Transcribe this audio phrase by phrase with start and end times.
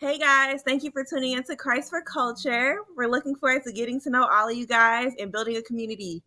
[0.00, 2.78] Hey guys, thank you for tuning in to Christ for Culture.
[2.96, 6.22] We're looking forward to getting to know all of you guys and building a community.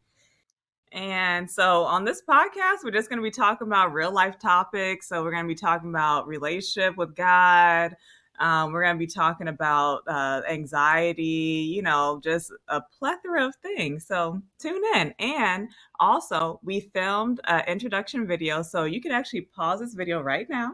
[0.91, 5.09] And so on this podcast, we're just going to be talking about real life topics.
[5.09, 7.95] So we're going to be talking about relationship with God.
[8.37, 13.55] Um, we're going to be talking about uh, anxiety, you know, just a plethora of
[13.55, 14.05] things.
[14.05, 15.15] So tune in.
[15.17, 15.67] And
[15.99, 18.61] also, we filmed an introduction video.
[18.61, 20.73] So you can actually pause this video right now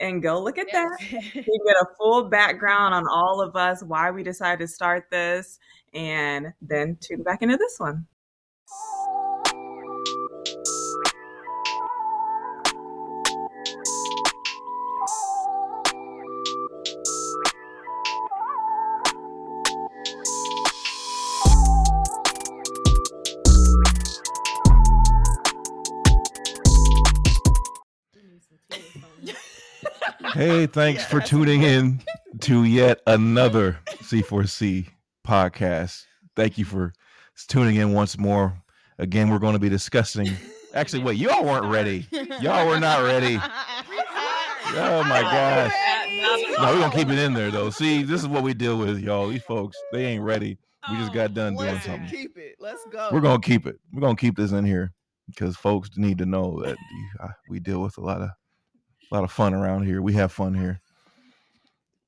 [0.00, 0.96] and go look at that.
[1.10, 1.20] you
[1.66, 5.58] get a full background on all of us, why we decided to start this,
[5.94, 8.06] and then tune back into this one.
[30.36, 32.02] Hey, thanks for tuning in
[32.40, 34.86] to yet another C4C
[35.26, 36.04] podcast.
[36.36, 36.92] Thank you for
[37.48, 38.52] tuning in once more.
[38.98, 40.28] Again, we're going to be discussing.
[40.74, 42.06] Actually, wait, y'all weren't ready.
[42.42, 43.38] Y'all were not ready.
[43.38, 45.72] Oh my gosh.
[46.58, 47.70] No, we're gonna keep it in there though.
[47.70, 49.28] See, this is what we deal with, y'all.
[49.28, 50.58] These folks, they ain't ready.
[50.90, 52.08] We just got done doing something.
[52.08, 52.56] Keep it.
[52.60, 53.08] Let's go.
[53.10, 53.76] We're gonna keep it.
[53.90, 54.92] We're gonna keep this in here
[55.28, 56.76] because folks need to know that
[57.48, 58.28] we deal with a lot of
[59.10, 60.02] a lot of fun around here.
[60.02, 60.80] We have fun here.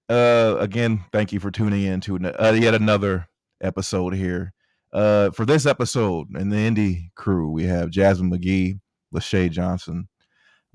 [0.09, 3.29] Uh, again, thank you for tuning in to uh, yet another
[3.61, 4.53] episode here.
[4.93, 8.81] Uh, for this episode in the Indy crew, we have Jasmine McGee,
[9.15, 10.09] Lachey Johnson,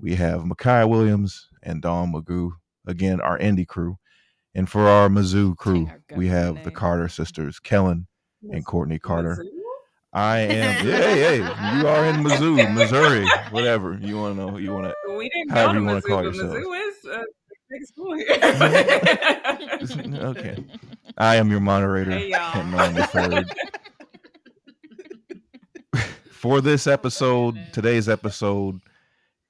[0.00, 2.50] we have Micaiah Williams and Don Magoo.
[2.86, 3.98] Again, our Indy crew.
[4.54, 6.70] And for our Mizzou crew, we have the.
[6.70, 8.06] Carter sisters, Kellen
[8.50, 9.44] and Courtney Carter.
[10.14, 10.86] I am.
[10.86, 14.56] Yeah, hey, hey, you are in Mizzou, Missouri, whatever you want to know.
[14.58, 14.94] You want to.
[15.16, 16.54] We didn't However you to wanna Mizzou, call but yourselves.
[16.54, 17.24] Mizzou is a
[17.70, 18.38] big school here.
[20.24, 20.56] Okay.
[21.18, 22.52] I am your moderator, Hey, y'all.
[22.52, 23.52] Kent Nolan the third.
[26.30, 28.80] For this episode, today's episode,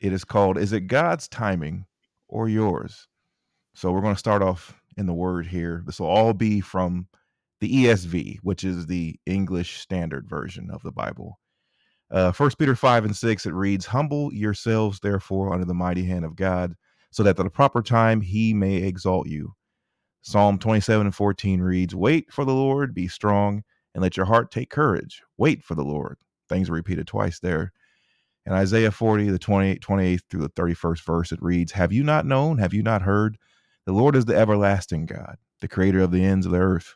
[0.00, 1.86] it is called "Is It God's Timing
[2.28, 3.08] or Yours?"
[3.74, 5.82] So we're going to start off in the word here.
[5.86, 7.06] This will all be from
[7.64, 11.40] the ESV, which is the English Standard Version of the Bible.
[12.10, 16.36] Uh, Peter 5 and 6, it reads, Humble yourselves, therefore, under the mighty hand of
[16.36, 16.74] God,
[17.10, 19.54] so that at the proper time he may exalt you.
[20.20, 23.62] Psalm 27 and 14 reads, Wait for the Lord, be strong,
[23.94, 25.22] and let your heart take courage.
[25.38, 26.18] Wait for the Lord.
[26.50, 27.72] Things are repeated twice there.
[28.44, 32.26] And Isaiah 40, the 28, 28th through the 31st verse, it reads, Have you not
[32.26, 32.58] known?
[32.58, 33.38] Have you not heard?
[33.86, 36.94] The Lord is the everlasting God, the creator of the ends of the earth.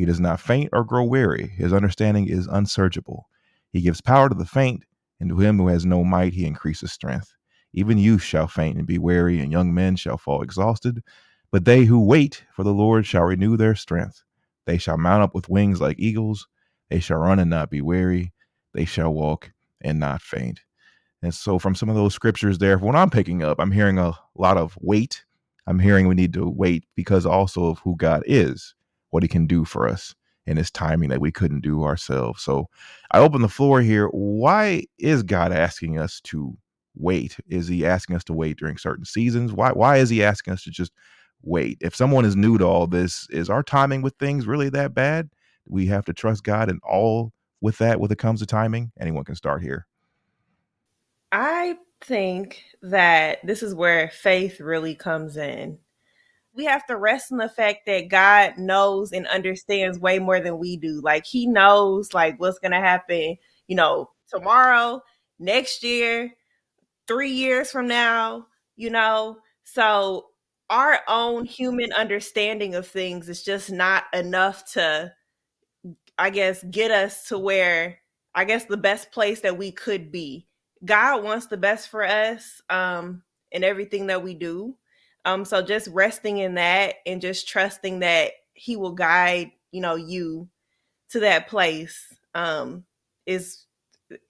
[0.00, 1.48] He does not faint or grow weary.
[1.58, 3.28] His understanding is unsearchable.
[3.70, 4.84] He gives power to the faint,
[5.20, 7.34] and to him who has no might, he increases strength.
[7.74, 11.02] Even youth shall faint and be weary, and young men shall fall exhausted.
[11.50, 14.24] But they who wait for the Lord shall renew their strength.
[14.64, 16.48] They shall mount up with wings like eagles.
[16.88, 18.32] They shall run and not be weary.
[18.72, 19.52] They shall walk
[19.82, 20.60] and not faint.
[21.20, 24.14] And so, from some of those scriptures there, what I'm picking up, I'm hearing a
[24.34, 25.26] lot of wait.
[25.66, 28.74] I'm hearing we need to wait because also of who God is,
[29.10, 30.14] what he can do for us
[30.46, 32.42] in his timing that we couldn't do ourselves.
[32.42, 32.66] So,
[33.10, 34.08] I open the floor here.
[34.08, 36.56] Why is God asking us to
[36.96, 37.36] wait?
[37.48, 39.52] Is he asking us to wait during certain seasons?
[39.52, 40.92] Why why is he asking us to just
[41.42, 41.78] wait?
[41.80, 45.30] If someone is new to all this, is our timing with things really that bad?
[45.66, 48.92] We have to trust God in all with that when it comes to timing.
[48.98, 49.86] Anyone can start here.
[51.32, 55.78] I think that this is where faith really comes in.
[56.54, 60.58] We have to rest in the fact that God knows and understands way more than
[60.58, 61.00] we do.
[61.02, 63.36] Like he knows like what's going to happen,
[63.68, 65.00] you know, tomorrow,
[65.38, 66.32] next year,
[67.06, 68.46] 3 years from now,
[68.76, 69.38] you know.
[69.64, 70.26] So
[70.70, 75.12] our own human understanding of things is just not enough to
[76.18, 77.98] I guess get us to where
[78.34, 80.46] I guess the best place that we could be.
[80.84, 83.22] God wants the best for us um
[83.52, 84.76] in everything that we do.
[85.24, 89.94] Um so just resting in that and just trusting that he will guide, you know,
[89.94, 90.48] you
[91.10, 92.84] to that place um
[93.26, 93.64] is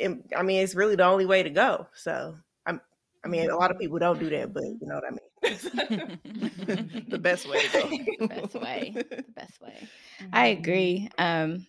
[0.00, 1.86] I mean it's really the only way to go.
[1.94, 2.34] So
[2.66, 2.80] I'm
[3.24, 5.20] I mean a lot of people don't do that, but you know what I mean.
[7.08, 7.88] the best way to go.
[7.88, 8.92] The best way.
[8.94, 9.88] the best way.
[10.32, 11.08] I agree.
[11.18, 11.66] Um,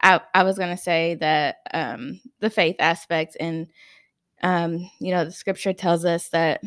[0.00, 3.68] I I was gonna say that um, the faith aspect, and
[4.42, 6.62] um, you know, the scripture tells us that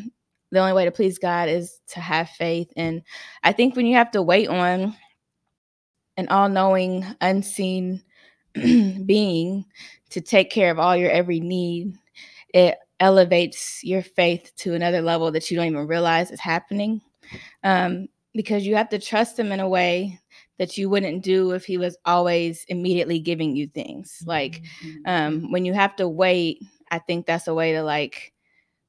[0.50, 3.02] the only way to please God is to have faith, and
[3.42, 4.94] I think when you have to wait on
[6.16, 8.02] an all-knowing, unseen
[8.54, 9.64] being
[10.10, 11.94] to take care of all your every need,
[12.54, 17.02] it elevates your faith to another level that you don't even realize is happening.
[17.62, 20.20] Um, because you have to trust him in a way
[20.58, 24.22] that you wouldn't do if he was always immediately giving you things.
[24.26, 25.10] Like Mm-hmm.
[25.10, 28.32] um when you have to wait, I think that's a way to like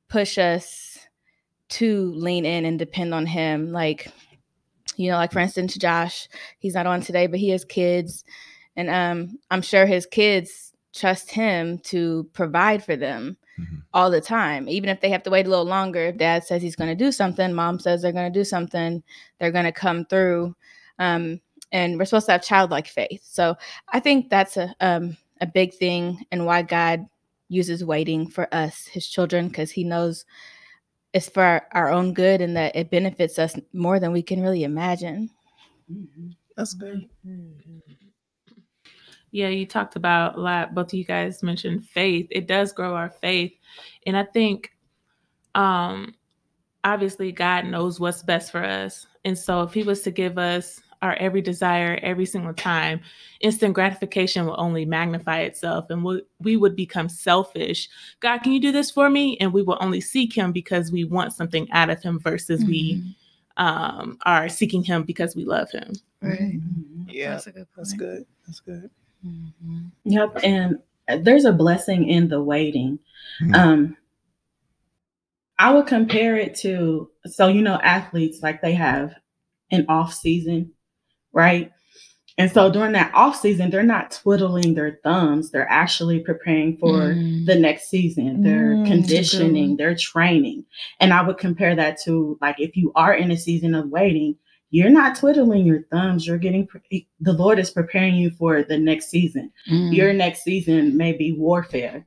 [0.10, 0.97] push us
[1.70, 3.72] to lean in and depend on him.
[3.72, 4.08] Like,
[4.96, 6.28] you know, like for instance, Josh,
[6.60, 8.24] he's not on today, but he has kids.
[8.76, 13.82] And um, I'm sure his kids trust him to provide for them Mhm.
[13.94, 14.70] all the time.
[14.70, 17.04] Even if they have to wait a little longer, if dad says he's going to
[17.06, 19.02] do something, mom says they're going to do something,
[19.40, 20.56] they're going to come through.
[21.00, 21.42] Um,
[21.72, 23.22] and we're supposed to have childlike faith.
[23.24, 23.58] So
[23.90, 27.06] I think that's a um, a big thing and why God
[27.50, 30.26] uses waiting for us, his children, because he knows
[31.14, 34.42] it's for our, our own good and that it benefits us more than we can
[34.42, 35.30] really imagine.
[35.92, 36.30] Mm-hmm.
[36.56, 37.08] That's good.
[39.32, 40.74] Yeah, you talked about a lot.
[40.74, 42.28] Both of you guys mentioned faith.
[42.32, 43.54] It does grow our faith,
[44.06, 44.72] and I think,
[45.54, 46.16] um,
[46.84, 49.06] obviously, God knows what's best for us.
[49.26, 53.02] And so, if He was to give us our every desire every single time,
[53.42, 57.90] instant gratification will only magnify itself, and we we would become selfish.
[58.20, 59.38] God, can you do this for me?
[59.40, 63.04] And we will only seek Him because we want something out of Him, versus we
[63.58, 65.94] um, are seeking Him because we love Him.
[66.22, 66.60] Right.
[67.08, 68.26] Yeah, That's a good that's good.
[68.46, 68.90] That's good.
[70.04, 70.80] Yep, and
[71.20, 73.00] there's a blessing in the waiting.
[73.42, 73.56] Mhm.
[73.56, 73.98] Um,
[75.60, 79.16] I would compare it to so you know athletes like they have
[79.72, 80.72] an off season,
[81.34, 81.72] right?
[82.40, 87.16] And so during that off season, they're not twiddling their thumbs; they're actually preparing for
[87.16, 87.46] Mm.
[87.48, 88.44] the next season.
[88.44, 90.64] They're Mm, conditioning, they're training,
[91.00, 94.36] and I would compare that to like if you are in a season of waiting.
[94.70, 96.28] You're not twiddling your thumbs.
[96.28, 99.50] You're getting pre- the Lord is preparing you for the next season
[99.94, 102.06] your next season may be warfare.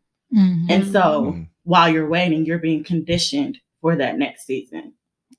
[0.69, 1.49] And so Mhm.
[1.65, 4.93] while you're waiting, you're being conditioned for that next season.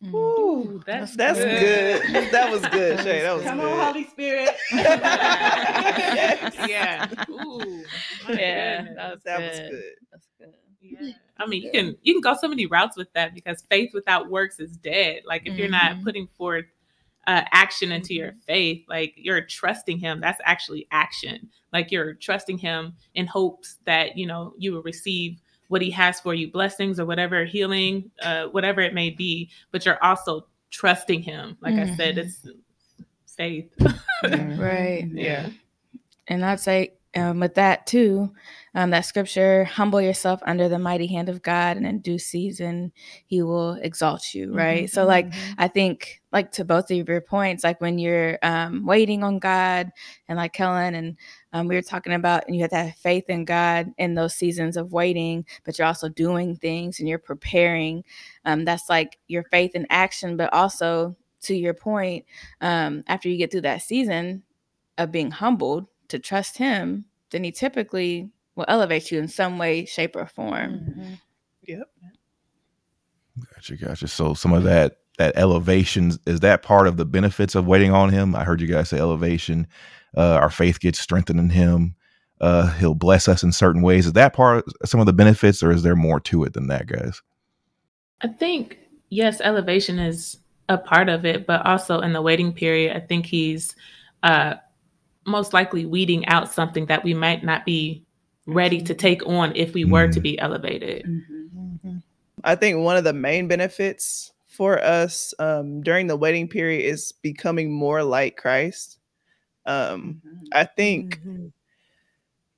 [0.08, 2.02] Ooh, that's that's, good.
[2.12, 2.32] good.
[2.32, 3.22] That was good, Shay.
[3.22, 3.72] That was Come good.
[3.80, 4.50] on, Holy Spirit.
[4.72, 6.56] Yes.
[6.68, 7.08] yeah.
[7.30, 7.84] Ooh.
[8.30, 8.96] Yeah, goodness.
[8.98, 9.50] that was That good.
[9.50, 9.94] was good.
[10.12, 10.54] That's good.
[10.82, 11.12] Yeah.
[11.38, 14.30] I mean, you can you can go so many routes with that because faith without
[14.30, 15.22] works is dead.
[15.26, 16.04] Like if you're not Mhm.
[16.04, 16.66] putting forth
[17.28, 20.20] uh, action into your faith, like you're trusting Him.
[20.20, 21.50] That's actually action.
[21.72, 25.40] Like you're trusting Him in hopes that you know you will receive
[25.72, 29.50] what He has for you, blessings or whatever, healing, uh, whatever it may be.
[29.72, 31.58] But you're also trusting Him.
[31.62, 32.26] Like I said, Mhm.
[32.26, 32.48] it's
[33.38, 33.74] faith.
[34.24, 35.08] Right.
[35.14, 35.50] yeah.
[36.28, 38.34] And I'd say um, with that too,
[38.74, 42.94] um, that scripture, humble yourself under the mighty hand of God, and in due season,
[43.26, 44.54] He will exalt you.
[44.54, 44.90] Right.
[44.90, 49.24] So, like, I think, like, to both of your points, like when you're um, waiting
[49.24, 49.92] on God,
[50.30, 51.18] and like Kellen, and
[51.54, 54.36] um, we were talking about, and you have to have faith in God in those
[54.36, 58.04] seasons of waiting, but you're also doing things and you're preparing.
[58.46, 62.26] Um, that's like your faith in action, but also to your point,
[62.62, 64.44] um, after you get through that season
[64.98, 69.86] of being humbled to trust Him, then He typically will elevate you in some way,
[69.86, 71.18] shape, or form.
[71.64, 71.90] Yep.
[73.56, 74.08] Gotcha, gotcha.
[74.08, 78.10] So some of that that elevation is that part of the benefits of waiting on
[78.10, 78.36] him.
[78.36, 79.68] I heard you guys say elevation.
[80.16, 81.96] Uh, our faith gets strengthened in him.
[82.40, 84.08] Uh, he'll bless us in certain ways.
[84.08, 86.68] Is that part of some of the benefits, or is there more to it than
[86.68, 87.22] that, guys?
[88.22, 88.80] I think
[89.10, 90.38] yes, elevation is
[90.70, 93.76] a part of it, but also in the waiting period, I think he's
[94.24, 94.56] uh,
[95.26, 98.04] most likely weeding out something that we might not be
[98.48, 100.24] ready to take on if we were to Mhm.
[100.24, 101.08] be elevated.
[102.44, 107.12] I think one of the main benefits for us um, during the waiting period is
[107.12, 108.98] becoming more like Christ.
[109.66, 110.22] Um,
[110.54, 111.20] I think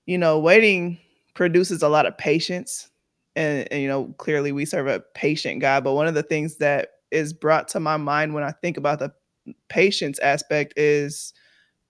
[0.05, 0.99] you know waiting
[1.33, 2.89] produces a lot of patience,
[3.35, 5.83] and, and you know clearly we serve a patient God.
[5.83, 8.99] But one of the things that is brought to my mind when I think about
[8.99, 9.13] the
[9.69, 11.33] patience aspect is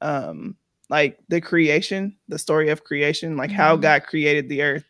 [0.02, 0.58] um,
[0.90, 3.82] like the creation, the story of creation, like how Mhm.
[3.82, 4.84] God created the earth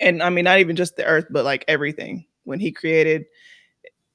[0.00, 2.26] and I mean not even just the earth, but like everything.
[2.44, 3.26] When he created,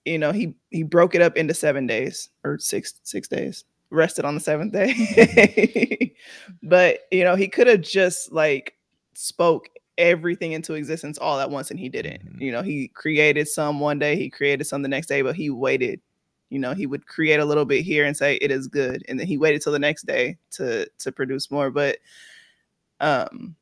[0.05, 4.25] you know, he he broke it up into seven days or six six days, rested
[4.25, 6.15] on the seventh day.
[6.63, 8.75] but you know, he could have just like
[9.13, 12.25] spoke everything into existence all at once and he didn't.
[12.37, 12.41] Mhm.
[12.41, 15.49] You know, he created some one day, he created some the next day, but he
[15.49, 16.01] waited.
[16.49, 19.19] You know, he would create a little bit here and say it is good, and
[19.19, 21.71] then he waited till the next day to to produce more.
[21.71, 21.97] But
[22.99, 23.55] um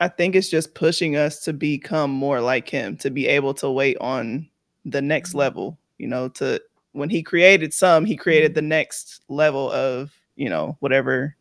[0.00, 3.70] I think it's just pushing us to become more like him, to be able to
[3.70, 4.48] wait on
[4.84, 6.60] the next level, you know, to
[6.92, 11.36] when he created some, he created the next level of, you know, whatever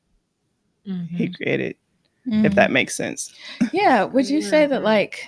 [0.84, 0.92] he
[1.28, 1.36] Mhm.
[1.36, 1.76] created,
[2.28, 2.46] Mm.
[2.46, 3.34] if that makes sense.
[3.72, 4.04] Yeah.
[4.14, 5.28] Would you say that, like,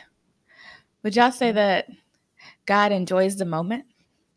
[1.03, 1.87] would y'all say that
[2.65, 3.85] God enjoys the moment?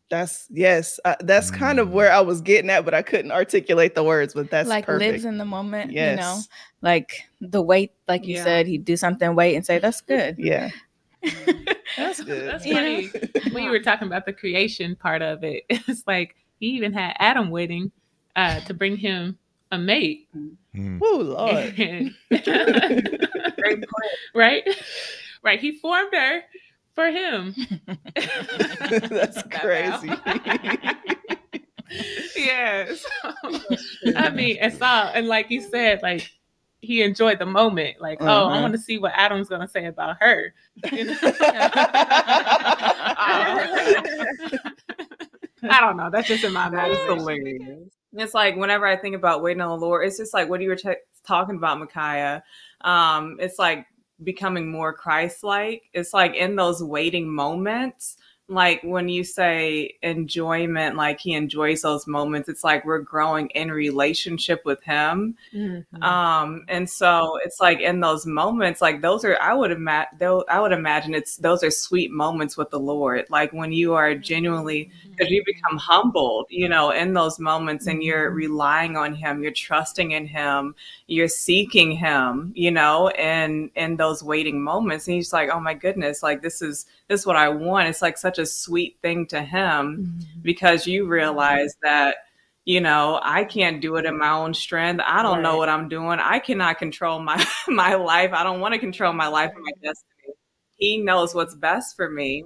[0.09, 0.99] That's yes.
[1.03, 4.33] Uh, that's kind of where I was getting at, but I couldn't articulate the words.
[4.35, 5.11] But that's like perfect.
[5.11, 6.49] lives in the moment, you know, Yes.
[6.81, 8.43] like the wait, like you Yeah.
[8.43, 10.69] said, he'd do something, wait, and say, "That's good." yeah,
[11.97, 12.47] that's good.
[12.49, 13.07] That's You know?
[13.07, 13.11] funny.
[13.51, 17.15] when you were talking about the creation part of it, it's like he even had
[17.19, 17.91] Adam waiting
[18.35, 19.37] uh, to bring him
[19.71, 20.27] a mate.
[20.75, 20.99] Mm.
[20.99, 21.75] Woo, Lord.
[21.75, 22.13] Great
[23.81, 24.11] point.
[24.33, 24.63] right?
[25.43, 25.59] Right.
[25.59, 26.41] He formed her
[26.93, 27.53] for him.
[28.15, 30.09] that's That crazy.
[32.35, 33.05] yes.
[34.15, 36.29] I mean, it's all and like you said, like
[36.81, 37.99] he enjoyed the moment.
[37.99, 38.61] Like, oh, I Mhm.
[38.61, 40.53] want to see what Adam's gonna say about her.
[40.91, 41.15] You know?
[45.63, 46.09] I don't know.
[46.11, 47.19] That's just in my That is imagination.
[47.19, 47.89] hilarious.
[48.13, 50.69] It's like whenever I think about waiting on the Lord, it's just like what you
[50.69, 50.93] were ta-
[51.25, 52.43] talking about, Micaiah.
[52.81, 53.85] Um, it's like
[54.23, 55.83] becoming more Christ-like.
[55.93, 62.05] It's like in those waiting moments, like when you say enjoyment, like He enjoys those
[62.07, 62.47] moments.
[62.49, 65.35] It's like we're growing in relationship with Him.
[65.53, 65.85] Mhm.
[66.03, 70.17] Um, and so it's like in those moments, like those are I would imagine
[70.49, 73.25] I would imagine it's those are sweet moments with the Lord.
[73.29, 78.03] Like when you are genuinely because you become humbled, you know, in those moments and
[78.03, 80.75] you're relying on him, you're trusting in him,
[81.07, 85.07] you're seeking him, you know, and in those waiting moments.
[85.07, 87.87] And he's like, Oh my goodness, like this is this is what I want.
[87.87, 92.17] It's like such a sweet thing to him because you realize that
[92.65, 95.01] you know i can't do it in my own strength.
[95.05, 96.19] I don't know what i'm doing.
[96.19, 98.31] I cannot control my my life.
[98.33, 100.35] I don't want to control my life and my destiny.
[100.77, 102.45] He knows what's best for me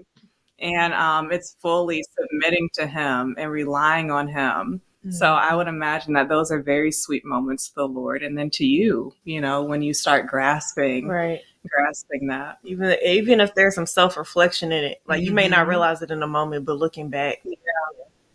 [0.60, 4.81] and um, it's fully submitting to him and relying on him.
[5.12, 8.22] So i would imagine that those are very sweet moments to the lord.
[8.22, 11.41] And then to you you know when you start grasping Right.
[11.67, 15.65] Grasping that Even even if there's some self reflection in it, like you may not
[15.65, 15.69] Mhm.
[15.69, 17.43] realize it in a moment, but looking back,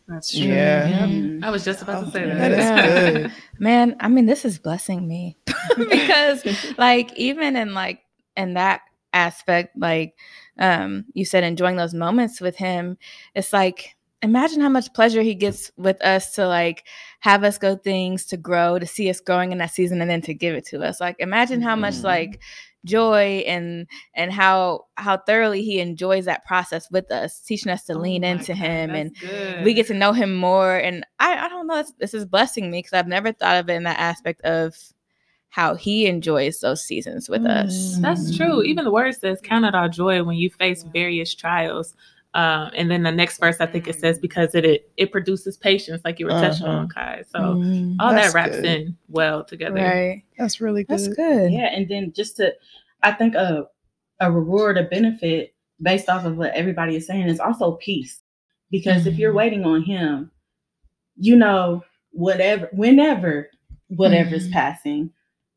[0.09, 1.09] that's true Yeah.
[1.43, 2.39] I was just about to say Oh, that.
[2.39, 2.83] that is Yeah.
[3.23, 3.31] good.
[3.59, 5.37] Man, I mean, this is blessing me
[5.91, 6.45] because,
[6.77, 8.01] like, even in like
[8.37, 10.15] in that aspect, like,
[10.59, 12.99] um, you said, enjoying those moments with him,
[13.35, 16.85] it's like imagine how much pleasure he gets with us to like
[17.21, 20.23] have us go things to grow, to see us growing in that season, and then
[20.23, 21.01] to give it to us.
[21.01, 22.05] Like, imagine how much Mhm.
[22.05, 22.41] like
[22.85, 27.95] joy and and how how thoroughly he enjoys that process with us, teaching us to
[27.95, 29.65] Oh lean into God, him and good.
[29.65, 32.71] we get to know him more and i, I don't know this, this is blessing
[32.71, 34.77] me because i've never thought of it in that aspect of
[35.49, 38.63] how he enjoys those seasons with us mm, That's true.
[38.63, 38.67] Mm.
[38.67, 41.95] Even the word says, "Count it all joy when you face various trials."
[42.35, 45.57] Um, and then the next verse, I think it says, "Because it it, it produces
[45.57, 46.79] patience," like you were touching Uh-huh.
[46.79, 47.23] on, Kai.
[47.29, 48.65] So Mm, all that wraps good.
[48.65, 49.75] in well together.
[49.81, 50.99] right That's really good.
[50.99, 52.53] that's good Yeah, and then just to,
[53.03, 53.69] I think a
[54.21, 58.21] a reward, a benefit based off of what everybody is saying is also peace,
[58.71, 59.37] because if you're Mhm.
[59.37, 60.31] waiting on Him,
[61.17, 63.51] you know whatever, whenever
[63.89, 64.53] whatever's Mhm.
[64.53, 65.11] passing,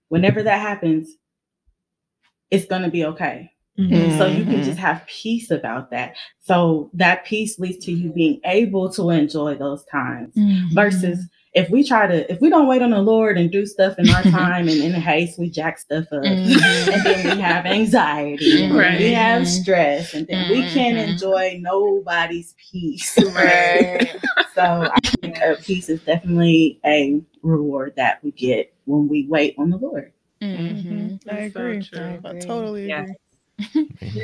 [0.09, 1.09] whenever that happens,
[2.51, 3.51] it's gonna be okay.
[3.77, 4.17] Mhm.
[4.17, 6.15] So you can just have peace about that.
[6.39, 10.73] So that peace leads to you being able to enjoy those times Mhm.
[10.73, 11.19] versus
[11.53, 14.09] if we try to if we don't wait on the Lord and do stuff in
[14.09, 16.93] our time and in haste we jack stuff up Mhm.
[16.93, 21.09] and then we have anxiety and we have stress and then we can't Mhm.
[21.11, 23.17] enjoy nobody's peace.
[23.35, 24.09] right
[24.55, 29.53] So I think uh, peace is definitely a reward that we get when we wait
[29.59, 30.11] on the Lord.
[30.41, 31.19] Mhm.
[31.29, 31.77] I That's so agree.
[31.95, 32.41] I I agree.
[32.41, 32.87] totally
[34.01, 34.23] Yeah.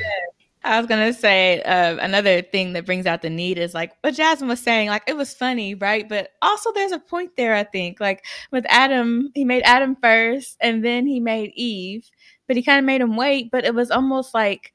[0.66, 4.14] I was gonna say uh, another thing that brings out the need is like what
[4.14, 4.88] Jasmine was saying.
[4.88, 6.08] Like it was funny, right?
[6.08, 7.54] But also there's a point there.
[7.54, 12.10] I think like with Adam, he made Adam first, and then he made Eve,
[12.48, 13.52] but he kind of made him wait.
[13.52, 14.74] But it was almost like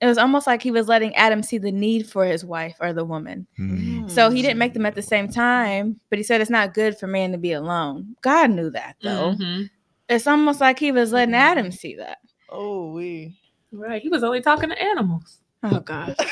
[0.00, 2.92] it was almost like he was letting Adam see the need for his wife or
[2.92, 3.46] the woman.
[3.60, 4.10] Mm.
[4.10, 6.98] So he didn't make them at the same time, but he said it's not good
[6.98, 8.16] for man to be alone.
[8.22, 9.36] God knew that though.
[9.38, 9.70] Mhm.
[10.08, 12.18] It's almost like he was letting Adam see that.
[12.48, 13.38] Oh, we.
[13.72, 14.02] Right.
[14.02, 15.38] He was only talking to animals.
[15.62, 16.14] Oh God.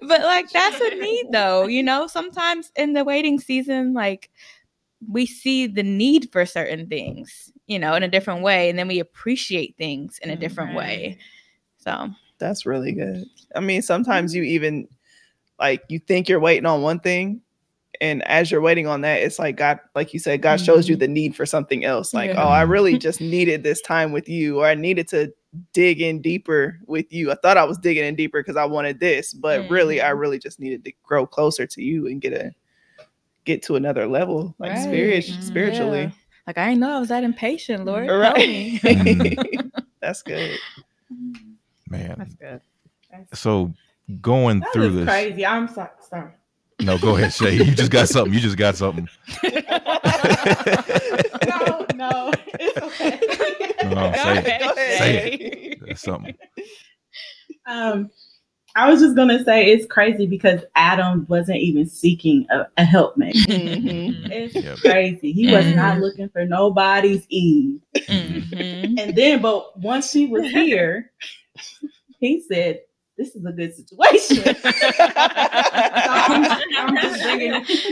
[0.00, 2.06] but like that's a need though, you know.
[2.06, 4.30] Sometimes in the waiting season, like
[5.06, 8.88] we see the need for certain things, you know, in a different way, and then
[8.88, 11.18] we appreciate things in a different way.
[11.76, 13.24] So That's really good.
[13.54, 14.88] I mean, sometimes you even
[15.60, 17.42] like you think you're waiting on one thing,
[18.00, 20.96] and as you're waiting on that, it's like God, like you said, God shows you
[20.96, 22.12] the need for something else.
[22.14, 22.42] Like, Yeah.
[22.44, 25.32] oh, I really just needed this time with you, or I needed to
[25.72, 27.30] dig in deeper with you.
[27.30, 30.18] I thought I was digging in deeper because I wanted this, but really, I Mhm.
[30.18, 32.52] really just needed to grow closer to you and get a
[33.44, 34.78] get to another level, like Right.
[34.82, 35.42] spirit, Mhm.
[35.42, 36.00] spiritually.
[36.04, 36.10] yeah.
[36.46, 38.10] like I didn't know I was that impatient, Lord.
[38.10, 38.48] All Help right.
[38.48, 38.80] me.
[40.02, 40.60] That's good.
[41.88, 42.14] Man.
[42.18, 42.60] That's good.
[43.32, 43.72] So
[44.20, 45.08] going That through this.
[45.08, 45.46] crazy.
[45.46, 46.32] I'm sorry.
[46.80, 47.54] No, go ahead, Shay.
[47.54, 48.32] You just got something.
[48.34, 49.08] You just got something.
[49.44, 49.50] no,
[51.94, 53.20] no, it's okay.
[53.84, 54.46] No, Go say it.
[54.46, 54.98] ahead, Go ahead.
[54.98, 56.34] Say That's something.
[57.66, 58.10] Um,
[58.76, 63.36] I was just gonna say it's crazy because Adam wasn't even seeking a, a helpmate.
[63.36, 64.30] Mhm.
[64.30, 64.78] It's Yep.
[64.78, 65.32] crazy.
[65.32, 66.00] He was not Mhm.
[66.00, 67.80] looking for nobody's Eve.
[67.96, 68.98] Mhm.
[68.98, 71.12] And then, but once she was here,
[72.18, 72.80] he said,
[73.16, 74.52] "This is a good situation." so
[75.16, 76.44] I'm,
[76.76, 77.84] I'm just bringing it.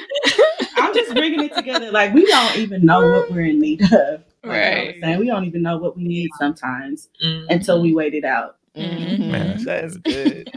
[0.76, 1.90] I'm just bringing it together.
[1.90, 3.90] Like we don't even know what we're in need of.
[3.90, 4.96] Like I was Right.
[5.00, 7.46] saying, we don't even know what we need sometimes Mhm.
[7.50, 8.56] until we wait it out.
[8.76, 9.28] Mhm.
[9.30, 10.50] Man, That's good.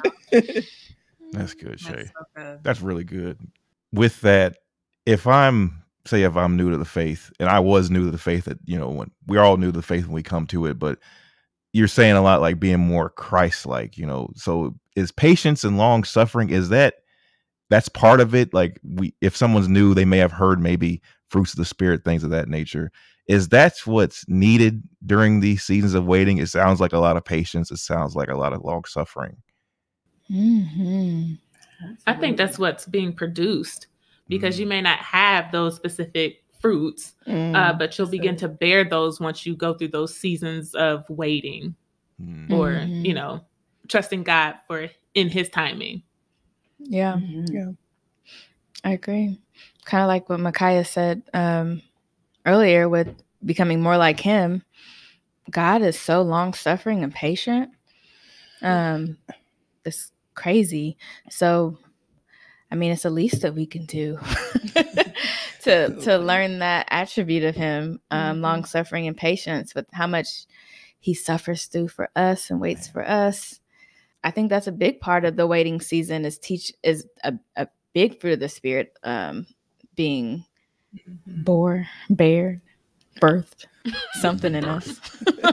[1.31, 1.91] That's good, Shay.
[1.95, 2.59] That's so good.
[2.63, 3.37] That's really good.
[3.91, 4.57] With that,
[5.05, 8.17] if I'm say if I'm new to the faith, and I was new to the
[8.17, 10.65] faith that, you know, when we're all new to the faith when we come to
[10.67, 10.99] it, but
[11.75, 14.29] you're saying a lot like being more Christ like, you know.
[14.35, 16.95] So is patience and long suffering, is that
[17.69, 18.53] that's part of it?
[18.53, 22.23] Like we if someone's new, they may have heard maybe fruits of the spirit, things
[22.23, 22.93] of that nature.
[23.27, 26.37] Is that's what's needed during these seasons of waiting?
[26.37, 27.71] It sounds like a lot of patience.
[27.71, 29.35] It sounds like a lot of long suffering.
[30.31, 31.37] Mhm.
[32.07, 33.87] I think that's what's being produced
[34.29, 34.59] because Mm.
[34.59, 37.77] you may not have those specific fruits, uh, Mm.
[37.79, 41.75] but you'll begin to bear those once you go through those seasons of waiting
[42.19, 42.51] Mm.
[42.51, 43.05] or, Mhm.
[43.05, 43.41] you know,
[43.87, 46.01] trusting God for in his timing.
[46.79, 47.77] Yeah, Mhm.
[48.83, 49.39] I agree.
[49.85, 51.81] Kind of like what Micaiah said um,
[52.47, 53.09] earlier with
[53.45, 54.63] becoming more like him.
[55.51, 57.69] God is so long suffering and patient.
[58.63, 59.17] Um,
[59.85, 60.97] it's crazy.
[61.29, 61.77] So,
[62.71, 64.17] I mean, it's the least that we can do
[65.65, 70.45] to to learn that attribute of Him, um, long suffering and patience, with how much
[70.99, 73.59] He suffers through for us and waits for us.
[74.23, 76.25] I think that's a big part of the waiting season.
[76.25, 79.47] Is teach is a, a big fruit of the spirit um,
[79.95, 80.45] being
[81.27, 82.61] bore, bared,
[83.19, 83.65] birthed,
[84.13, 84.99] something in us.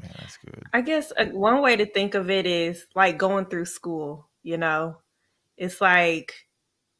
[0.00, 0.63] Man, that's good.
[0.74, 4.58] I guess uh, one way to think of it is like going through school, you
[4.58, 4.98] know.
[5.58, 6.34] It's like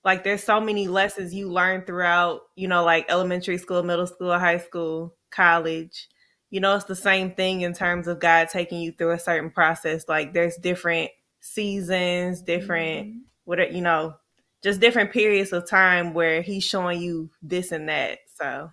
[0.04, 4.38] like there's so many lessons you learn throughout, you know, like elementary school, middle school,
[4.38, 6.08] high school, college.
[6.50, 9.50] You know, it's the same thing in terms of God taking you through a certain
[9.50, 10.06] process.
[10.08, 11.10] Like there's different
[11.40, 13.08] seasons, different
[13.44, 14.16] what you know,
[14.64, 18.20] just different periods of time where he's showing you this and that.
[18.36, 18.70] So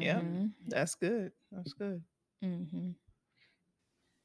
[0.00, 0.20] Yeah.
[0.20, 1.32] Mhm, That's good.
[1.50, 2.02] That's good.
[2.42, 2.94] mhm.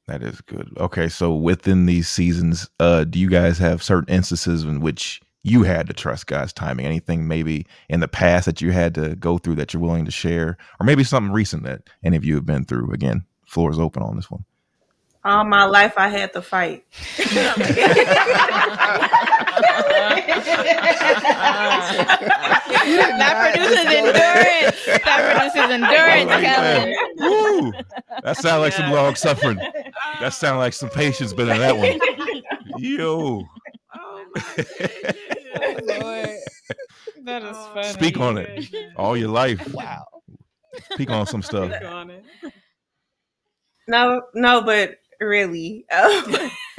[0.08, 0.72] That is good.
[0.78, 5.64] Okay, so within these seasons, uh, do you guys have certain instances in which you
[5.64, 6.86] had to trust God's timing?
[6.86, 10.10] Anything maybe in the past that you had to go through that you're willing to
[10.10, 12.90] share, or maybe something recent that any of you have been through?
[12.90, 14.46] Again, floor is open on this one.
[15.28, 16.84] All my life I had to fight.
[22.88, 25.04] that produces endurance.
[25.04, 26.94] That produces endurance, I like Kellen.
[27.18, 27.72] Woo!
[28.22, 29.58] That sounds like some long suffering.
[30.20, 31.98] That sounds like some patience, but in that one,
[32.78, 33.44] yo,
[33.94, 34.42] Oh my
[35.86, 36.44] goodness.
[37.24, 37.88] That is Oh, funny.
[37.88, 39.72] speak on it all your life.
[39.74, 40.04] Wow.
[40.92, 41.72] Speak on some stuff.
[41.74, 42.24] Speak on it.
[43.88, 46.34] No, no, but really, um,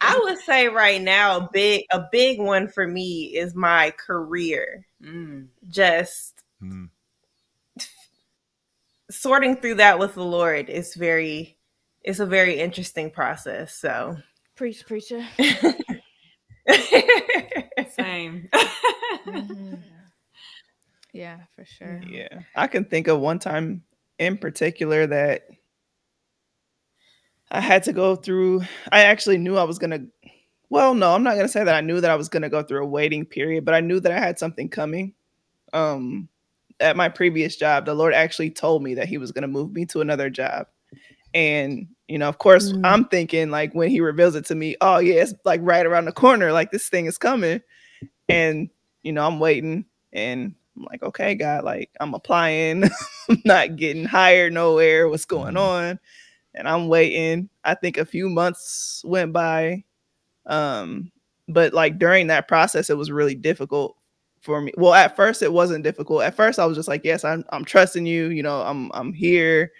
[0.00, 4.86] I would say right now, a big a big one for me is my career.
[5.02, 5.48] Mm.
[5.68, 6.90] Just Mm.
[9.10, 11.56] sorting through that with the Lord is very,
[12.02, 13.74] it's a very interesting process.
[13.74, 14.18] So,
[14.56, 15.24] Preach, preacher.
[17.96, 18.48] Same.
[19.26, 19.82] Mhm.
[21.12, 22.00] Yeah, for sure.
[22.06, 22.40] Yeah.
[22.54, 23.82] I can think of one time
[24.18, 25.46] in particular that
[27.50, 28.62] I had to go through.
[28.92, 30.30] I actually knew I was going to,
[30.68, 32.48] well, no, I'm not going to say that I knew that I was going to
[32.48, 35.14] go through a waiting period, but I knew that I had something coming.
[35.72, 36.28] Um,
[36.78, 39.72] at my previous job, the Lord actually told me that He was going to move
[39.72, 40.66] me to another job.
[41.34, 42.80] And, you know, of course, Mm.
[42.84, 46.04] I'm thinking like when He reveals it to me, oh, yeah, it's like right around
[46.06, 47.60] the corner, like this thing is coming.
[48.28, 48.70] And,
[49.02, 52.84] you know, I'm waiting and I'm like, okay, God, like I'm applying,
[53.28, 55.08] I'm not getting hired nowhere.
[55.08, 55.60] What's going Mhm.
[55.60, 56.00] on?
[56.54, 57.48] And I'm waiting.
[57.64, 59.84] I think a few months went by.
[60.46, 61.12] Um,
[61.48, 63.96] but like during that process, it was really difficult
[64.40, 64.72] for me.
[64.76, 66.22] Well, at first it wasn't difficult.
[66.22, 69.12] At first I was just like, yes, I'm I'm trusting you, you know, I'm I'm
[69.12, 69.72] here.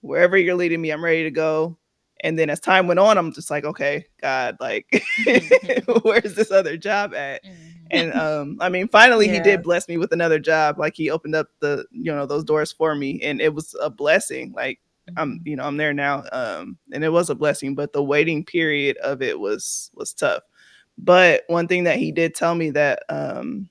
[0.00, 1.76] Wherever you're leading me, I'm ready to go.
[2.20, 5.04] And then as time went on, I'm just like, okay, God, like
[6.02, 7.42] where's this other job at?
[7.90, 11.34] and um i mean finally he did bless me with another job like he opened
[11.34, 14.80] up the you know those doors for me and it was a blessing like
[15.16, 17.74] I'm you know I'm there now, um, and it was a blessing.
[17.74, 20.42] But the waiting period of it was was tough.
[20.98, 23.68] But one thing that he did tell me that um,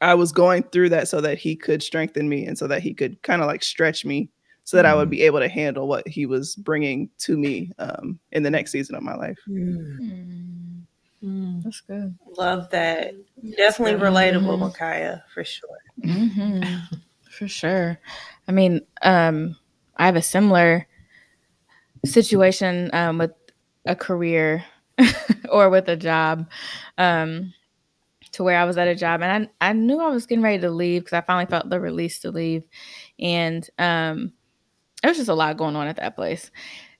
[0.00, 2.94] I was going through that so that he could strengthen me and so that he
[2.94, 4.30] could kind of like stretch me
[4.64, 8.18] so that I would be able to handle what he was bringing to me um,
[8.32, 9.38] in the next season of my life.
[9.48, 10.82] Mm.
[11.22, 12.16] Mm, that's good.
[12.38, 13.14] Love that.
[13.56, 15.68] Definitely relatable, Micaiah, for sure.
[16.02, 16.62] hmm
[17.30, 17.98] For sure.
[18.48, 19.56] I mean, um,
[20.00, 20.88] I have a similar
[22.04, 23.32] situation um, with
[23.86, 24.64] a career
[25.50, 26.48] or with a job.
[26.98, 27.54] Um,
[28.32, 30.60] to where I was at a job and I, I knew I was getting ready
[30.60, 32.64] to leave because I finally felt the release to leave.
[33.18, 34.32] And um,
[35.04, 36.50] was just a lot going on at that place.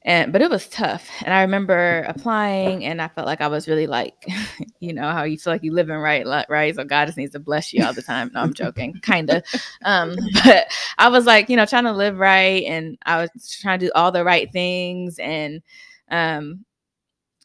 [0.02, 1.10] And but it was tough.
[1.22, 4.26] And I remember applying and I felt like I was really like,
[4.80, 6.74] you know, how you feel like you living right, right?
[6.74, 8.30] So God just needs to bless you all the time.
[8.32, 9.42] No, I'm joking, kind of.
[9.84, 13.78] Um, but I was like, you know, trying to live right and I was trying
[13.80, 15.62] to do all the right things and
[16.10, 16.64] um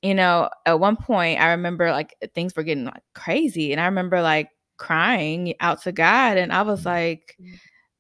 [0.02, 3.86] you know, at one point I remember like things were getting like crazy and I
[3.86, 6.86] remember like crying out to God and I was mm.
[6.86, 7.38] like,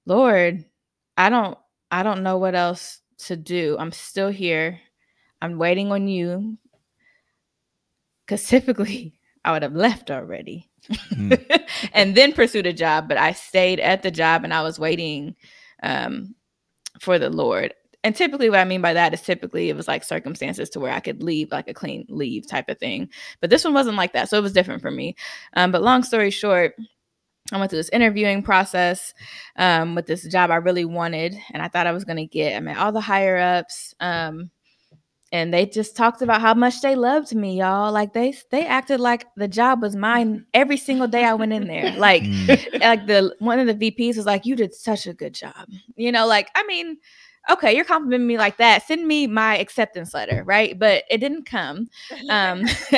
[0.05, 0.63] Lord,
[1.17, 1.57] I don't
[1.91, 3.77] I don't know what else to do.
[3.79, 4.79] I'm still here.
[5.41, 6.57] I'm waiting on you.
[8.27, 10.69] Cuz typically I would have left already.
[10.89, 11.67] Mm.
[11.93, 15.35] and then pursued a job, but I stayed at the job and I was waiting
[15.83, 16.35] um,
[16.99, 17.73] for the Lord
[18.05, 20.93] and typically what I mean by that is typically it was like circumstances to where
[20.93, 23.09] I could leave like a clean leave type of thing.
[23.41, 24.29] But this one wasn't like that.
[24.29, 25.15] So it was different for me.
[25.55, 26.75] Um, but long story short,
[27.51, 29.13] I went through this interviewing process
[29.55, 32.55] um, with this job I really wanted and I thought I was going to get.
[32.55, 33.93] I met all the higher ups.
[33.99, 34.49] Um,
[35.31, 37.91] and they just talked about how much they loved me, y'all.
[37.91, 41.67] Like they they acted like the job was mine every single day I went in
[41.67, 41.93] there.
[41.97, 42.79] Like mm.
[42.79, 46.11] like the one of the VPs was like, "You did such a good job," you
[46.11, 46.25] know.
[46.27, 46.97] Like I mean,
[47.49, 48.85] okay, you're complimenting me like that.
[48.85, 50.77] Send me my acceptance letter, right?
[50.77, 51.87] But it didn't come.
[52.29, 52.65] Um,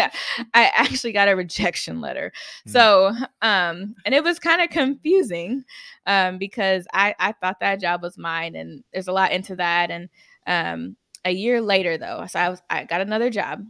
[0.53, 2.31] I actually got a rejection letter.
[2.67, 2.71] Mm.
[2.71, 3.07] So,
[3.41, 5.63] um, and it was kind of confusing
[6.05, 9.91] um, because I, I thought that job was mine, and there's a lot into that.
[9.91, 10.09] And
[10.45, 13.63] um, a year later, though, so I was I got another job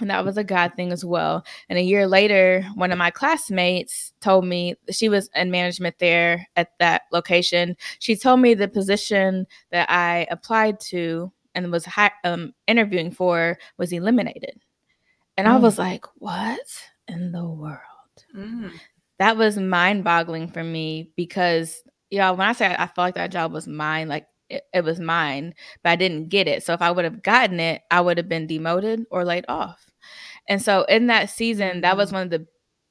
[0.00, 1.44] and that was a God thing as well.
[1.68, 6.46] And a year later, one of my classmates told me she was in management there
[6.56, 7.76] at that location.
[7.98, 13.58] She told me the position that I applied to and was hi- um, interviewing for
[13.76, 14.60] was eliminated.
[15.36, 15.52] And mm.
[15.52, 16.60] I was like, what
[17.08, 17.80] in the world?
[18.36, 18.72] Mm.
[19.18, 21.82] That was mind boggling for me because,
[22.18, 24.84] know, when I say I, I felt like that job was mine, like it, it
[24.84, 26.62] was mine, but I didn't get it.
[26.62, 29.89] So if I would have gotten it, I would have been demoted or laid off.
[30.48, 32.16] And so in that season, that was mm-hmm.
[32.16, 32.46] one of the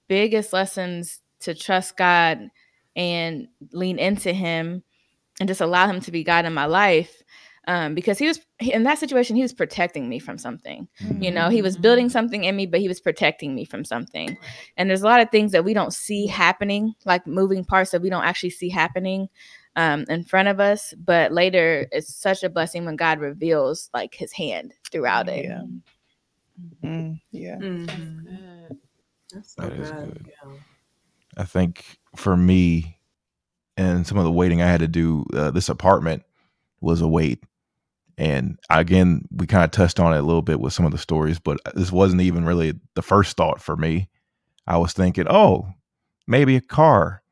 [0.07, 2.49] biggest lessons to trust God
[2.95, 4.83] and lean into Him
[5.39, 7.23] and just allow Him to be God in my life.
[7.67, 10.88] Um, because he was in that situation, he was protecting me from something.
[11.03, 11.21] Mm-hmm.
[11.21, 12.13] You know, he was building mm-hmm.
[12.13, 14.38] something in me, but he was protecting me from something.
[14.75, 18.01] And there's a lot of things that we don't see happening, like moving parts that
[18.01, 19.29] we don't actually see happening
[19.75, 20.95] um, in front of us.
[20.97, 25.45] But later, it's such a blessing when God reveals like His hand throughout it.
[25.45, 25.62] Yeah.
[26.84, 27.58] Mm, yeah.
[27.58, 28.76] Mm-hmm.
[29.32, 29.86] That's so that good.
[30.06, 30.28] good.
[30.28, 30.52] Yeah.
[31.38, 32.98] I think for me
[33.78, 36.24] and some of the waiting I had to do, uh, this apartment
[36.82, 37.43] was a wait.
[38.17, 40.98] And again, we kind of touched on it a little bit with some of the
[40.98, 44.10] stories, but this wasn't even really the first thought for me.
[44.67, 45.69] I was thinking, oh,
[46.28, 47.24] maybe a car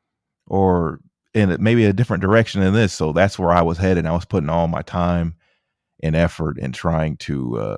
[0.46, 1.00] or
[1.34, 2.94] in maybe a different direction than this.
[2.94, 4.06] So that's where I was headed.
[4.06, 5.34] I was putting all my time
[6.02, 7.76] and effort in trying to uh,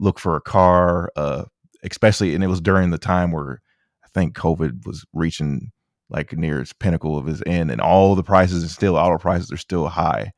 [0.00, 1.44] look for a car, uh,
[1.84, 3.60] especially, and it was during the time where
[4.02, 5.70] I think COVID was reaching
[6.08, 9.52] like near its pinnacle of its end, and all the prices and still auto prices
[9.52, 10.32] are still high.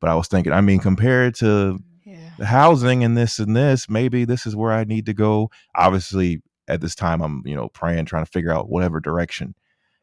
[0.00, 2.30] But I was thinking, I mean, compared to yeah.
[2.36, 5.50] the housing and this and this, maybe this is where I need to go.
[5.74, 9.54] Obviously, at this time, I'm you know praying, trying to figure out whatever direction,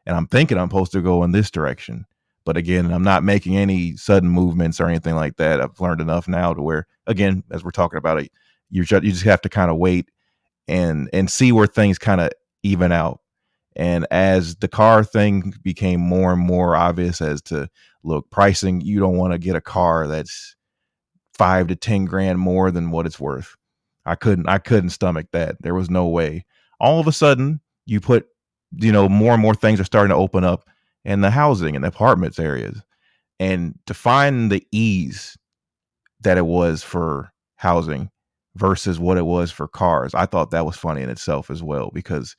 [0.06, 2.06] and I'm thinking I'm supposed to go in this direction.
[2.44, 5.60] But again, I'm not making any sudden movements or anything like that.
[5.60, 8.32] I've learned enough now to where, again, as we're talking about it,
[8.72, 10.10] you just, you just have to kind of wait
[10.66, 12.30] and and see where things kind of
[12.62, 13.20] even out.
[13.76, 17.68] And as the car thing became more and more obvious as to
[18.02, 20.56] look pricing, you don't want to get a car that's
[21.34, 23.56] five to ten grand more than what it's worth.
[24.06, 25.56] I couldn't I couldn't stomach that.
[25.60, 26.44] There was no way.
[26.80, 28.26] All of a sudden, you put
[28.76, 30.68] you know more and more things are starting to open up
[31.04, 32.80] in the housing and the apartments areas,
[33.38, 35.36] and to find the ease
[36.20, 38.11] that it was for housing
[38.54, 40.14] versus what it was for cars.
[40.14, 42.36] I thought that was funny in itself as well because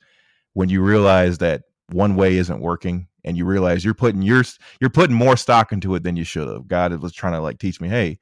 [0.52, 4.44] when you realize that one way isn't working and you realize you're putting your
[4.80, 6.68] you're putting more stock into it than you should have.
[6.68, 8.18] God was trying to like teach me, hey,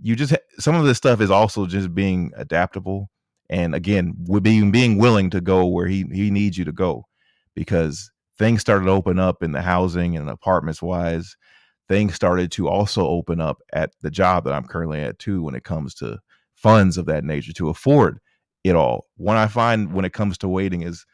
[0.00, 3.10] you just some of this stuff is also just being adaptable
[3.50, 7.04] and again being being willing to go where he he needs you to go
[7.54, 11.36] because things started to open up in the housing and apartments wise
[11.88, 15.54] things started to also open up at the job that I'm currently at too when
[15.54, 16.18] it comes to
[16.62, 18.18] funds of that nature to afford
[18.64, 19.06] it all.
[19.16, 21.06] What I find when it comes to waiting is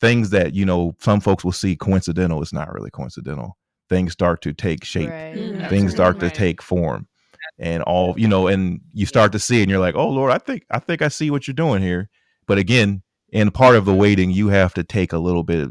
[0.00, 3.56] things that, you know, some folks will see coincidental, it's not really coincidental.
[3.88, 5.10] Things start to take shape.
[5.10, 5.34] Right.
[5.36, 5.68] Mhm.
[5.70, 7.08] Things start to take form.
[7.58, 10.32] And all, you know, and you start to see it and you're like, "Oh Lord,
[10.32, 12.08] I think I think I see what you're doing here."
[12.46, 15.70] But again, in part of the waiting, you have to take a little bit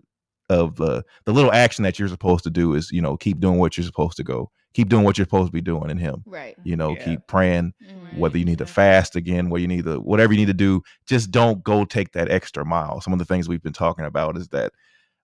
[0.49, 3.59] of the the little action that you're supposed to do is, you know, keep doing
[3.59, 4.51] what you're supposed to go.
[4.77, 6.21] Keep doing what you're supposed to be doing in him.
[6.27, 6.55] Right.
[6.63, 7.03] You know, Yeah.
[7.03, 8.15] keep praying, Mhm.
[8.15, 10.83] whether you need to fast again, whether you need to whatever you need to do,
[11.07, 13.01] just don't go take that extra mile.
[13.01, 14.73] Some of the things we've been talking about is that,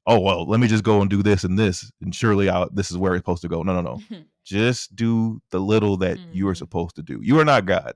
[0.07, 2.89] oh well, let me just go and do this and this, and surely I'll, this
[2.89, 3.61] is where it's supposed to go.
[3.61, 3.99] No, no, no.
[4.43, 6.57] Just do the little that you are Mhm.
[6.57, 7.19] supposed to do.
[7.21, 7.93] You are not God.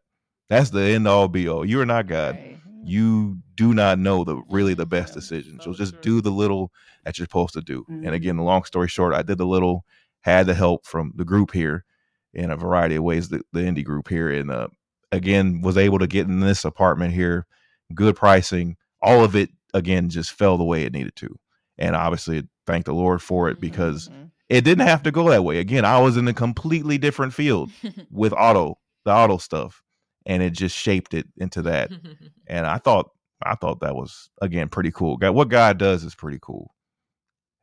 [0.50, 1.66] That's the end all be all.
[1.66, 2.36] You are not God.
[2.36, 2.60] Right.
[2.86, 5.60] You do not know the really the best Yeah, decision.
[5.60, 6.02] So so just true.
[6.04, 6.72] do the little
[7.04, 7.84] that you're supposed to do.
[7.90, 8.14] And Mhm.
[8.14, 9.84] again, the long story short, I did the little,
[10.28, 11.86] had the help from the group here
[12.34, 14.68] in a variety of ways, the, the Indy group here, and uh,
[15.12, 17.48] again was able to get in this apartment here,
[17.94, 18.76] good pricing.
[19.02, 21.40] All of it again just fell the way it needed to,
[21.78, 24.32] and obviously thank the Lord for it because Mhm.
[24.50, 25.60] it didn't have to go that way.
[25.60, 27.72] Again, I was in a completely different field
[28.12, 29.82] with auto, the auto stuff,
[30.26, 31.92] and it just shaped it into that.
[32.50, 33.12] And I thought,
[33.44, 35.18] I thought that was again pretty cool.
[35.18, 36.74] God, what God does is pretty cool.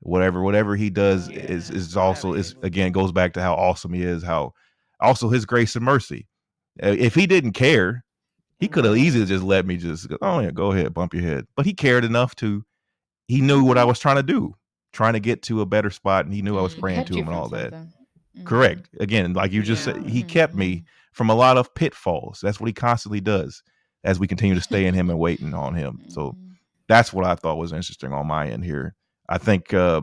[0.04, 1.38] Whatever, whatever He does Yeah.
[1.38, 4.22] is is also is again goes back to how awesome He is.
[4.22, 4.52] How
[5.00, 6.26] also His grace and mercy.
[6.82, 8.04] Uh, If He didn't care,
[8.60, 9.00] He could have Mhm.
[9.00, 11.46] easily just let me just go, oh yeah, go ahead, bump your head.
[11.56, 12.64] But He cared enough to.
[13.26, 14.54] He knew what I was trying to do,
[14.92, 16.80] trying to get to a better spot, and He knew I was Mhm.
[16.80, 17.72] praying to Him and all that.
[17.72, 18.44] Mhm.
[18.44, 18.88] Correct.
[19.00, 20.08] Again, like you just said, Yeah.
[20.10, 22.40] he kept me from a lot of pitfalls.
[22.42, 23.62] That's what he constantly does
[24.02, 26.00] as we continue to stay in him and waiting on him.
[26.08, 26.36] So
[26.88, 28.94] that's what I thought was interesting on my end here.
[29.28, 30.02] I think uh,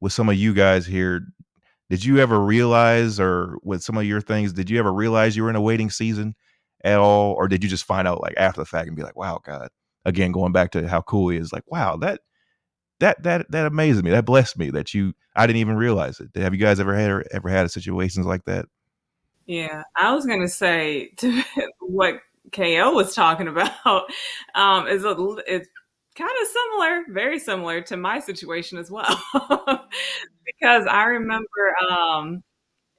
[0.00, 1.22] with some of you guys here,
[1.90, 5.44] did you ever realize, or with some of your things, did you ever realize you
[5.44, 6.34] were in a waiting season
[6.82, 9.16] at all, or did you just find out like after the fact and be like,
[9.16, 9.68] "Wow, God"?
[10.04, 12.20] Again, going back to how cool he is, like, "Wow, that
[13.00, 14.10] that that that amazes me.
[14.10, 17.24] That blessed me that you I didn't even realize it." Have you guys ever had
[17.32, 18.66] ever had situations like that?
[19.46, 21.42] Yeah, I was gonna say to
[21.80, 22.20] what
[22.52, 24.04] KO was talking about
[24.54, 25.14] um, is a,
[25.46, 25.68] it's
[26.14, 29.06] kind of similar, very similar to my situation as well,
[30.46, 32.42] because I remember um,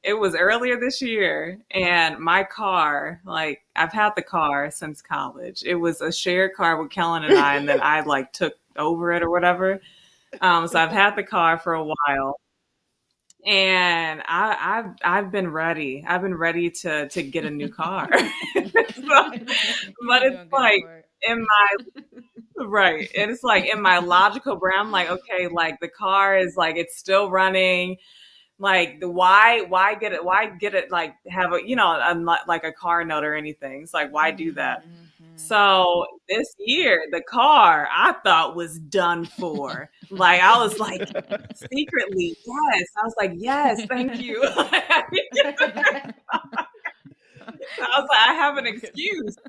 [0.03, 5.63] it was earlier this year, and my car, like I've had the car since college.
[5.65, 9.11] It was a shared car with Kellen and I, and then I like took over
[9.13, 9.79] it or whatever.
[10.41, 12.39] Um, so I've had the car for a while
[13.45, 16.03] and I, I've I've been ready.
[16.07, 18.09] I've been ready to to get a new car.
[18.95, 19.31] So-
[20.07, 21.04] but it's like.
[21.27, 22.03] In my
[22.65, 26.55] right, and it's like in my logical brain, I'm like, okay, like the car is
[26.57, 27.97] like it's still running.
[28.59, 32.15] Like the why why get it why get it like have a you know a,
[32.47, 33.83] like a car note or anything.
[33.83, 34.83] It's like why do that?
[34.87, 35.09] Mhm.
[35.35, 39.89] So this year, the car I thought was done for.
[40.09, 41.01] Like I was like
[41.55, 42.85] secretly, yes.
[42.97, 44.41] I was like, yes, thank you.
[44.55, 46.13] I
[47.99, 49.35] was like, I have an excuse.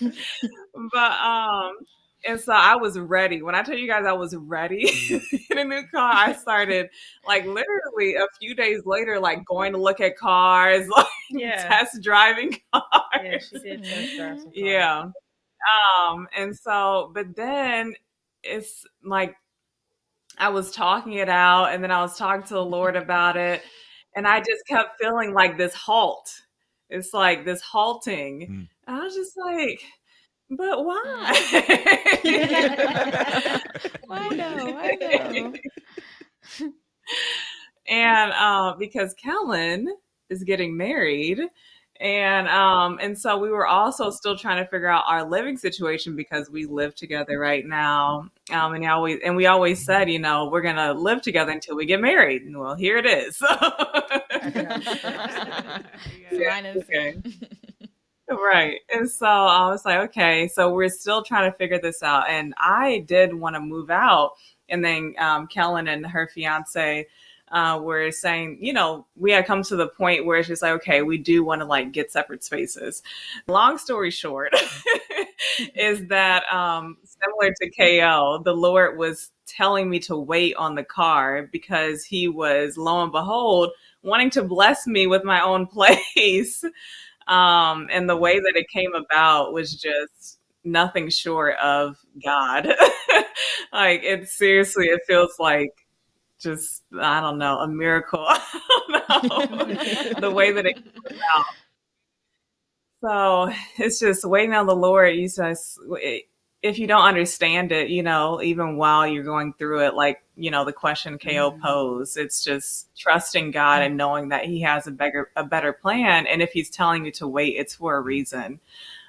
[0.92, 1.72] but um,
[2.26, 3.42] and so I was ready.
[3.42, 4.90] When I tell you guys I was ready
[5.50, 6.88] in a new car, I started
[7.26, 11.68] like literally a few days later, like going to look at cars, like Yeah.
[11.68, 12.84] test driving cars.
[13.22, 14.52] Yeah, she did test drive some cars.
[14.54, 15.04] Yeah.
[16.10, 17.94] Um, and so, but then
[18.42, 19.36] it's like
[20.38, 23.62] I was talking it out and then I was talking to the Lord about it,
[24.14, 26.30] and I just kept feeling like this halt.
[26.90, 28.40] It's like this halting.
[28.48, 28.68] Mm.
[28.86, 29.80] I was just like,
[30.50, 31.32] but why?
[34.06, 34.72] Why no?
[34.72, 35.52] Why no?
[37.88, 39.88] and um, because Kellen
[40.28, 41.40] is getting married,
[42.00, 46.16] and um, and so we were also still trying to figure out our living situation
[46.16, 48.28] because we live together right now.
[48.52, 51.76] Um, and I always and we always said, you know, we're gonna live together until
[51.76, 52.42] we get married.
[52.42, 53.40] And well, here it is.
[56.32, 57.16] Mine is- okay.
[58.28, 58.80] Right.
[58.92, 62.28] And so I was like, okay, so we're still trying to figure this out.
[62.28, 64.32] And I did want to move out.
[64.68, 67.06] And then um, Kellen and her fiance
[67.52, 70.72] uh, were saying, you know, we had come to the point where it's just like,
[70.72, 73.00] okay, we do want to like get separate spaces.
[73.46, 74.52] Long story short
[75.76, 80.82] is that um, similar to KO, the Lord was telling me to wait on the
[80.82, 83.70] car because he was, lo and behold,
[84.02, 85.66] wanting to bless me with my own
[86.16, 86.64] place.
[87.26, 92.66] Um, and the way that it came about was just nothing short of God.
[93.72, 95.72] like it seriously, it feels like
[96.38, 98.26] just I don't know a miracle.
[98.88, 101.44] the way that it came about.
[103.02, 105.14] So it's just waiting on the Lord.
[105.14, 105.78] You just
[106.62, 110.50] if you don't understand it, you know, even while you're going through it, like you
[110.50, 111.62] know the question Ko mm-hmm.
[111.62, 116.26] posed, it's just trusting God and knowing that He has a better a better plan,
[116.26, 118.60] and if He's telling you to wait, it's for a reason,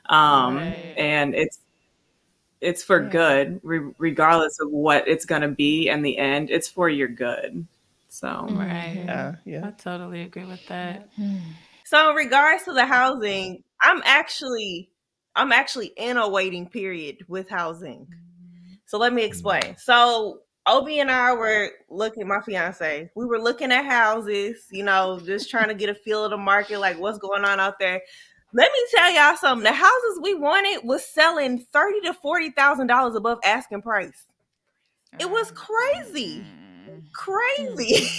[0.08, 0.94] um, right.
[0.98, 1.60] and it's
[2.60, 3.10] it's for yeah.
[3.10, 6.50] good, re- regardless of what it's going to be in the end.
[6.50, 7.66] It's for your good.
[8.10, 11.10] So right, yeah, yeah, I totally agree with that.
[11.86, 14.90] So in regards to the housing, I'm actually
[15.38, 18.08] I'm actually in a waiting period with housing.
[18.86, 19.76] So let me explain.
[19.78, 25.22] So Obi and I were looking, my fiance, we were looking at houses, you know,
[25.24, 28.02] just trying to get a feel of the market, like what's going on out there.
[28.54, 29.64] Let me tell y'all something.
[29.64, 34.26] The houses we wanted was selling thirty to forty thousand dollars above asking price.
[35.20, 36.44] It was crazy,
[36.90, 37.04] mm.
[37.14, 38.10] crazy,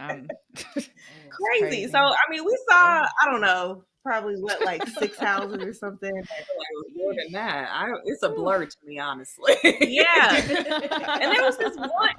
[0.00, 0.28] um,
[0.72, 0.90] crazy.
[1.30, 1.86] crazy.
[1.90, 3.06] So I mean, we saw.
[3.22, 6.12] I don't know probably what like six houses or something.
[6.58, 7.68] Like more than that.
[7.70, 9.54] I it's a blur to me, honestly.
[9.80, 10.34] yeah.
[10.36, 12.14] and there was this one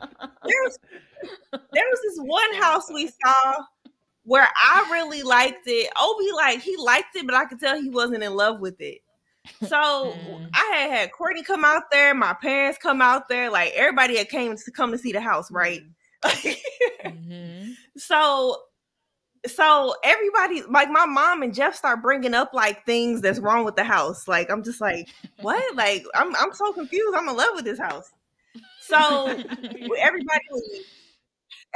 [0.46, 0.80] there was
[1.52, 3.64] there was this one house we saw
[4.24, 5.92] where I really liked it.
[6.00, 9.00] Obi like he liked it, but I could tell he wasn't in love with it.
[9.62, 10.50] So mm.
[10.54, 14.30] I had had Courtney come out there, my parents come out there, like everybody had
[14.30, 15.82] came to come to see the house, right?
[16.24, 17.72] mm-hmm.
[17.98, 18.58] So
[19.48, 23.76] so everybody like my mom and jeff start bringing up like things that's wrong with
[23.76, 24.28] the house.
[24.28, 25.08] Like i'm just like
[25.42, 25.64] what?
[25.76, 27.16] Like i'm, I'm so confused.
[27.16, 28.10] I'm in love with this house.
[28.82, 29.28] So
[29.98, 30.88] everybody leaves.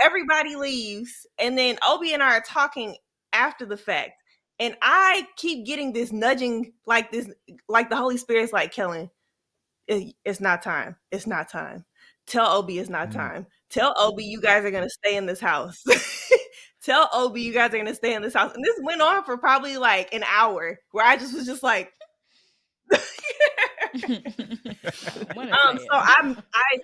[0.04, 1.28] Everybody leaves.
[1.40, 2.98] And then obi and i are talking
[3.32, 4.12] after the fact.
[4.60, 7.30] And i keep getting this nudging like this
[7.70, 9.10] like the holy spirit's like killing
[9.88, 10.96] it, it's not time.
[11.12, 11.86] It's not time.
[12.26, 13.14] Tell obi it's not mm.
[13.14, 13.48] time.
[13.70, 15.84] Tell obi you guys are gonna stay in this house
[16.84, 18.54] tell Obi you guys are gonna stay in this house.
[18.54, 21.92] And this went on for probably like an hour where I just was just like
[22.94, 23.00] um
[25.78, 26.80] so I'm I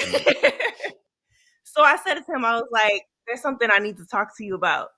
[1.64, 4.44] so I said to him, I was like, there's something I need to talk to
[4.44, 4.88] you about.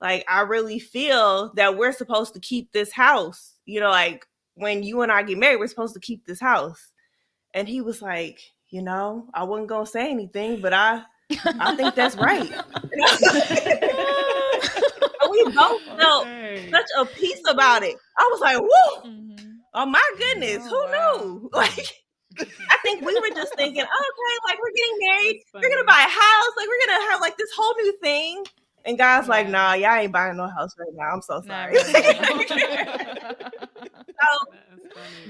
[0.00, 3.54] Like I really feel that we're supposed to keep this house.
[3.66, 6.92] You know, like when you and I get married, we're supposed to keep this house.
[7.54, 11.02] And he was like, you know, I wasn't gonna say anything, but I
[11.60, 12.42] I think that's right.
[15.30, 16.68] we both felt okay.
[16.70, 17.96] such a peace about it.
[18.18, 19.52] I was like, whoa, mm-hmm.
[19.74, 21.16] oh my goodness, oh, who wow.
[21.16, 21.50] knew?
[21.62, 22.02] Like,
[22.70, 26.08] I think we were just thinking, okay, like we're getting married, we're gonna buy a
[26.08, 28.42] house, like we're gonna have like this whole new thing.
[28.84, 29.34] And God's yeah.
[29.34, 31.12] like, nah, y'all ain't buying no house right now.
[31.12, 31.78] I'm so sorry.
[31.84, 31.92] so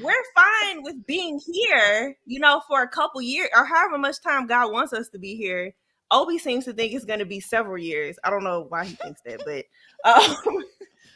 [0.03, 4.47] we're fine with being here, you know, for a couple years or however much time
[4.47, 5.75] God wants us to be here.
[6.12, 8.16] Obi seems to think it's going to be several years.
[8.22, 9.64] I don't know why he thinks that, but
[10.05, 10.64] um,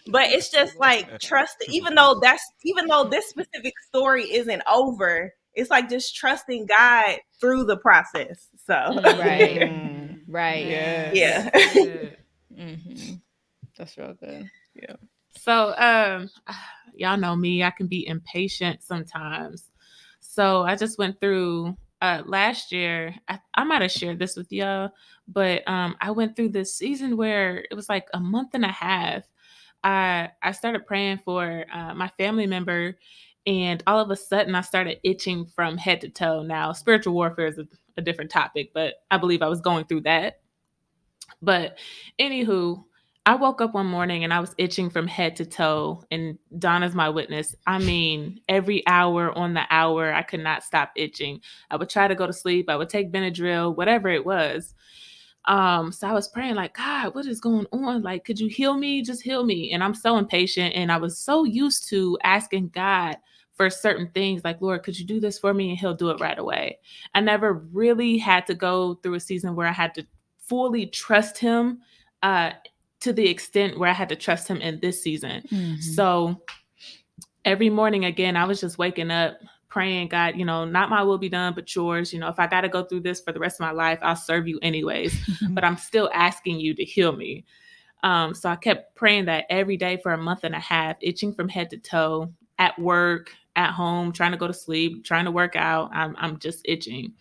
[0.08, 1.56] but it's just like trust.
[1.68, 7.18] Even though that's even though this specific story isn't over, it's like just trusting God
[7.40, 8.48] through the process.
[8.66, 11.50] So right, mm, right, yeah, yeah.
[12.56, 13.14] mm-hmm.
[13.76, 14.50] That's real good.
[14.74, 14.96] Yeah.
[15.38, 16.30] So, um,
[16.94, 17.62] y'all know me.
[17.62, 19.70] I can be impatient sometimes.
[20.20, 24.52] So I just went through uh last year I, I might have shared this with
[24.52, 24.90] y'all
[25.28, 28.68] but um i went through this season where it was like a month and a
[28.68, 29.24] half.
[29.84, 32.98] I i started praying for uh, my family member
[33.46, 36.42] and all of a sudden i started itching from head to toe.
[36.42, 40.02] Now spiritual warfare is a, a different topic but i believe i was going through
[40.02, 40.40] that.
[41.42, 41.78] But
[42.18, 42.84] anywho
[43.26, 46.94] I woke up one morning and I was itching from head to toe, and Donna's
[46.94, 47.56] my witness.
[47.66, 51.40] I mean, every hour on the hour, I could not stop itching.
[51.68, 54.74] I would try to go to sleep, I would take Benadryl, whatever it was.
[55.46, 58.02] Um, so I was praying, like, God, what is going on?
[58.02, 59.02] Like, could you heal me?
[59.02, 59.72] Just heal me.
[59.72, 63.16] And I'm so impatient, and I was so used to asking God
[63.54, 65.70] for certain things, like, Lord, could you do this for me?
[65.70, 66.78] And He'll do it right away.
[67.14, 70.06] I never really had to go through a season where I had to
[70.38, 71.80] fully trust Him.
[72.22, 72.52] Uh,
[73.06, 75.42] to the extent where I had to trust him in this season.
[75.50, 75.80] Mm-hmm.
[75.80, 76.42] So
[77.44, 79.38] every morning again, I was just waking up
[79.68, 82.12] praying, God, you know, not my will be done, but yours.
[82.12, 83.98] You know, if I got to go through this for the rest of my life,
[84.02, 85.14] I'll serve you anyways.
[85.50, 87.44] but I'm still asking you to heal me.
[88.02, 91.32] Um, so I kept praying that every day for a month and a half, itching
[91.32, 95.30] from head to toe, at work, at home, trying to go to sleep, trying to
[95.30, 95.90] work out.
[95.92, 97.12] I'm, I'm just itching.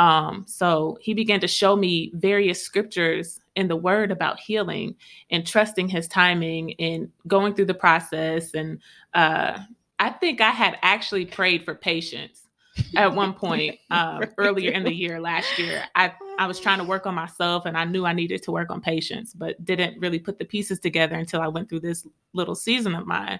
[0.00, 4.96] Um, so he began to show me various scriptures in the word about healing
[5.30, 8.54] and trusting his timing and going through the process.
[8.54, 8.78] And
[9.12, 9.58] uh,
[9.98, 12.48] I think I had actually prayed for patience
[12.96, 15.84] at one point um, earlier in the year last year.
[15.94, 18.70] I I was trying to work on myself and I knew I needed to work
[18.70, 22.54] on patience, but didn't really put the pieces together until I went through this little
[22.54, 23.38] season of mine.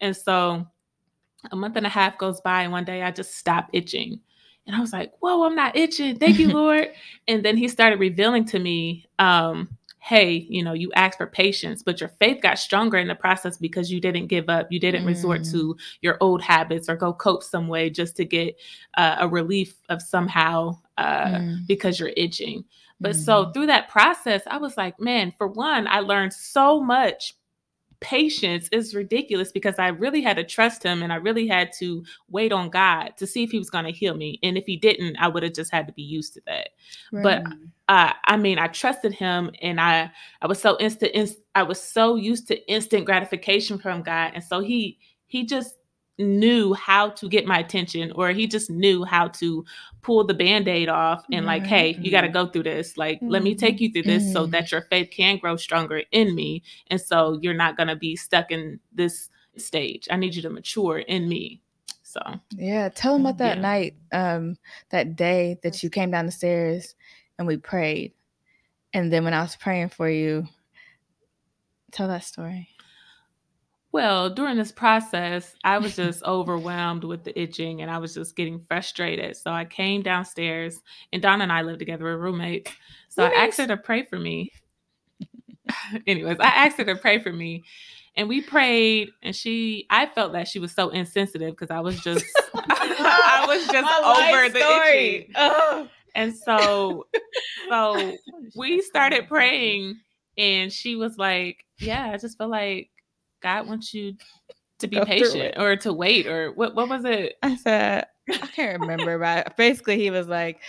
[0.00, 0.66] And so
[1.52, 4.18] a month and a half goes by and one day I just stop itching.
[4.66, 6.18] And I was like, whoa, I'm not itching.
[6.18, 6.88] Thank you, Lord.
[7.28, 9.68] and then he started revealing to me um,
[10.02, 13.56] hey, you know, you asked for patience, but your faith got stronger in the process
[13.56, 14.66] because you didn't give up.
[14.68, 15.06] You didn't mm.
[15.06, 18.56] resort to your old habits or go cope some way just to get
[18.96, 21.66] uh, a relief of somehow uh, mm.
[21.68, 22.64] because you're itching.
[23.00, 23.24] But mm.
[23.24, 23.52] so mm-hmm.
[23.52, 27.34] through that process, I was like, man, for one, I learned so much
[28.02, 32.04] patience is ridiculous because I really had to trust him and I really had to
[32.28, 34.38] wait on God to see if he was going to heal me.
[34.42, 36.70] And if he didn't, I would have just had to be used to that.
[37.12, 37.22] Right.
[37.22, 37.52] But
[37.88, 41.82] uh, I mean, I trusted him and I I was so instant inst- I was
[41.82, 44.32] so used to instant gratification from God.
[44.34, 45.76] And so he he just
[46.22, 49.64] knew how to get my attention or he just knew how to
[50.02, 53.28] pull the band-aid off and like hey you got to go through this like mm-hmm.
[53.28, 54.32] let me take you through this mm-hmm.
[54.32, 57.96] so that your faith can grow stronger in me and so you're not going to
[57.96, 61.60] be stuck in this stage i need you to mature in me
[62.02, 62.20] so
[62.56, 63.62] yeah tell them about that yeah.
[63.62, 64.56] night um
[64.90, 66.94] that day that you came down the stairs
[67.38, 68.12] and we prayed
[68.92, 70.46] and then when i was praying for you
[71.92, 72.68] tell that story
[73.92, 78.34] well, during this process, I was just overwhelmed with the itching and I was just
[78.34, 79.36] getting frustrated.
[79.36, 80.80] So I came downstairs
[81.12, 82.72] and Donna and I lived together, we're roommates.
[83.10, 84.50] So I asked her to pray for me.
[86.06, 87.64] Anyways, I asked her to pray for me.
[88.14, 91.98] And we prayed, and she, I felt that she was so insensitive because I was
[92.00, 95.32] just, I was just over the itching.
[95.34, 95.88] Oh.
[96.14, 97.06] And so,
[97.70, 98.14] so
[98.54, 99.98] we started praying,
[100.36, 102.90] and she was like, "Yeah, I just feel like
[103.42, 104.14] God wants you
[104.78, 107.36] to be patient or to wait or what what was it?
[107.42, 110.60] I said I can't remember, but basically he was like,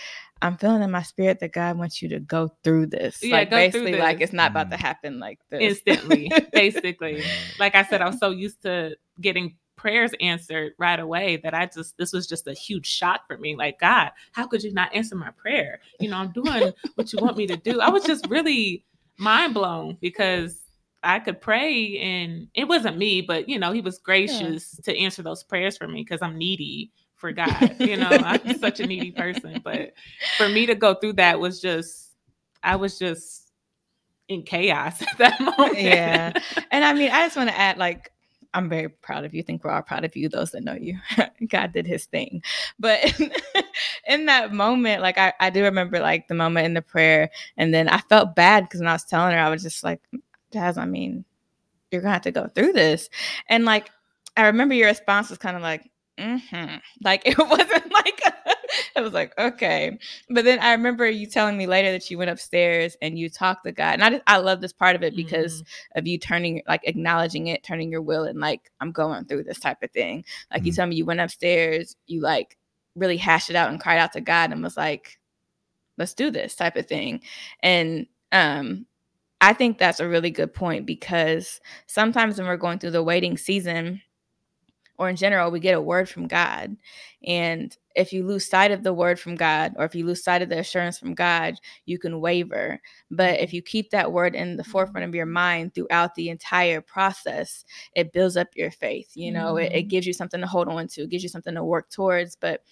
[0.42, 3.22] I'm feeling in my spirit that God wants you to go through this.
[3.22, 4.00] Yeah, like basically this.
[4.00, 4.80] like it's not about to mm.
[4.80, 5.60] happen like this.
[5.62, 6.30] Instantly.
[6.52, 7.22] basically.
[7.58, 11.96] Like I said, I'm so used to getting prayers answered right away that I just
[11.98, 13.56] this was just a huge shock for me.
[13.56, 15.80] Like, God, how could you not answer my prayer?
[16.00, 17.80] You know, I'm doing what you want me to do.
[17.80, 18.84] I was just really
[19.18, 20.63] mind blown because
[21.04, 24.92] I could pray and it wasn't me, but you know, he was gracious yeah.
[24.92, 27.76] to answer those prayers for me because I'm needy for God.
[27.78, 29.60] you know, I'm such a needy person.
[29.62, 29.92] But
[30.36, 32.12] for me to go through that was just
[32.62, 33.52] I was just
[34.28, 35.80] in chaos at that moment.
[35.80, 36.32] Yeah.
[36.70, 38.10] And I mean, I just want to add like
[38.54, 39.42] I'm very proud of you.
[39.42, 40.98] I think we're all proud of you, those that know you.
[41.48, 42.42] God did his thing.
[42.78, 43.20] But
[44.06, 47.30] in that moment, like I, I do remember like the moment in the prayer.
[47.56, 50.00] And then I felt bad because when I was telling her, I was just like,
[50.54, 51.24] Jazz, I mean,
[51.90, 53.10] you're gonna have to go through this.
[53.48, 53.90] And like,
[54.36, 56.76] I remember your response was kind of like, mm-hmm.
[57.02, 58.22] Like it wasn't like
[58.96, 59.98] it was like, okay.
[60.30, 63.64] But then I remember you telling me later that you went upstairs and you talked
[63.64, 63.94] to God.
[63.94, 65.98] And I just I love this part of it because mm-hmm.
[65.98, 69.60] of you turning like acknowledging it, turning your will and like, I'm going through this
[69.60, 70.24] type of thing.
[70.50, 70.66] Like mm-hmm.
[70.66, 72.56] you tell me you went upstairs, you like
[72.94, 75.18] really hashed it out and cried out to God and was like,
[75.98, 77.20] let's do this type of thing.
[77.60, 78.86] And um
[79.44, 83.36] I think that's a really good point because sometimes when we're going through the waiting
[83.36, 84.00] season,
[84.96, 86.76] or in general, we get a word from God.
[87.26, 90.40] And if you lose sight of the word from God, or if you lose sight
[90.40, 92.80] of the assurance from God, you can waver.
[93.10, 96.80] But if you keep that word in the forefront of your mind throughout the entire
[96.80, 99.10] process, it builds up your faith.
[99.14, 99.74] You know, mm-hmm.
[99.74, 101.90] it, it gives you something to hold on to, it gives you something to work
[101.90, 102.34] towards.
[102.34, 102.62] But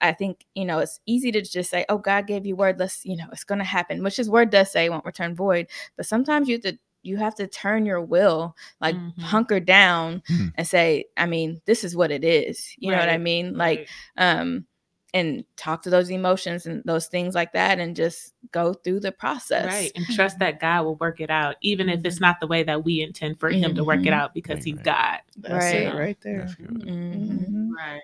[0.00, 2.78] I think, you know, it's easy to just say, oh, God gave you word.
[2.78, 5.66] Let's, you know, it's going to happen, which his word does say won't return void.
[5.96, 9.20] But sometimes you have to, you have to turn your will, like mm-hmm.
[9.20, 10.48] hunker down mm-hmm.
[10.54, 12.74] and say, I mean, this is what it is.
[12.78, 12.96] You right.
[12.96, 13.56] know what I mean?
[13.56, 14.38] Like, right.
[14.38, 14.66] um,
[15.12, 19.12] and talk to those emotions and those things like that and just go through the
[19.12, 19.66] process.
[19.66, 19.92] Right.
[19.96, 22.24] And trust that God will work it out, even if it's mm-hmm.
[22.24, 24.14] not the way that we intend for him to work it mm-hmm.
[24.14, 24.64] out because Amen.
[24.64, 25.18] he's God.
[25.36, 25.82] That's right.
[25.82, 26.48] it right there.
[26.60, 27.72] Mm-hmm.
[27.72, 28.00] Right.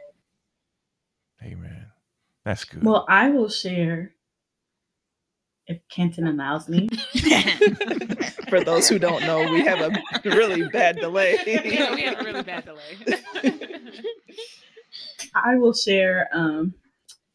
[1.43, 1.86] Amen.
[2.47, 2.85] That's good.
[2.85, 4.13] Well, I will share
[5.67, 6.89] if Kenton allows me.
[8.49, 9.91] For those who don't know, we have a
[10.25, 11.39] really bad delay.
[11.45, 13.21] yeah, we have a really bad delay.
[15.35, 16.73] I will share um,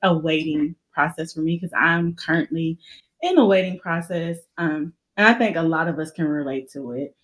[0.01, 2.80] a waiting process for me because I'm currently
[3.22, 4.38] in a waiting process.
[4.57, 7.18] Um, and I think a lot of us can relate to it.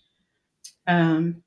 [0.87, 1.41] Um,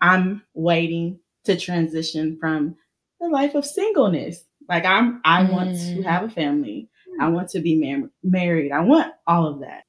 [0.00, 2.76] I'm waiting to transition from
[3.20, 5.52] the life of singleness like I'm I mm.
[5.52, 6.04] want to mm.
[6.04, 6.88] have a family.
[7.20, 8.72] I want to be mar- married.
[8.72, 9.82] I want all of that.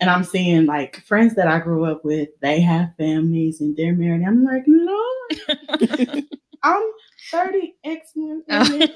[0.00, 3.94] And I'm seeing like friends that I grew up with, they have families and they're
[3.94, 4.26] married.
[4.26, 5.00] I'm like, no,
[6.64, 6.82] I'm
[7.30, 8.42] 30 X Men.
[8.48, 8.90] get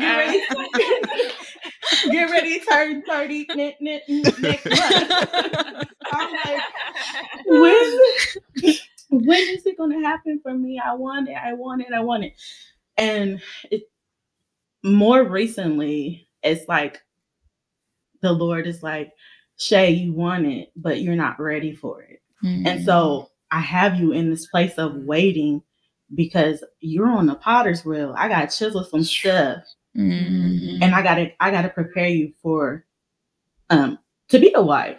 [0.00, 0.42] ready,
[2.10, 5.88] get ready to turn 30 n- n- next month.
[6.12, 6.62] I'm like,
[7.46, 8.00] when,
[9.18, 10.80] when is it gonna happen for me?
[10.84, 12.34] I want it, I want it, I want it.
[12.96, 13.40] And
[13.70, 13.82] it
[14.82, 17.00] more recently, it's like
[18.20, 19.12] the Lord is like,
[19.56, 22.20] Shay, you want it, but you're not ready for it.
[22.44, 22.66] Mm-hmm.
[22.66, 25.62] And so I have you in this place of waiting
[26.14, 28.14] because you're on the potter's wheel.
[28.16, 29.64] I gotta chisel some stuff
[29.96, 30.82] Mhm.
[30.82, 32.84] and I gotta I gotta prepare you for
[33.70, 33.98] um
[34.28, 34.98] to be a wife.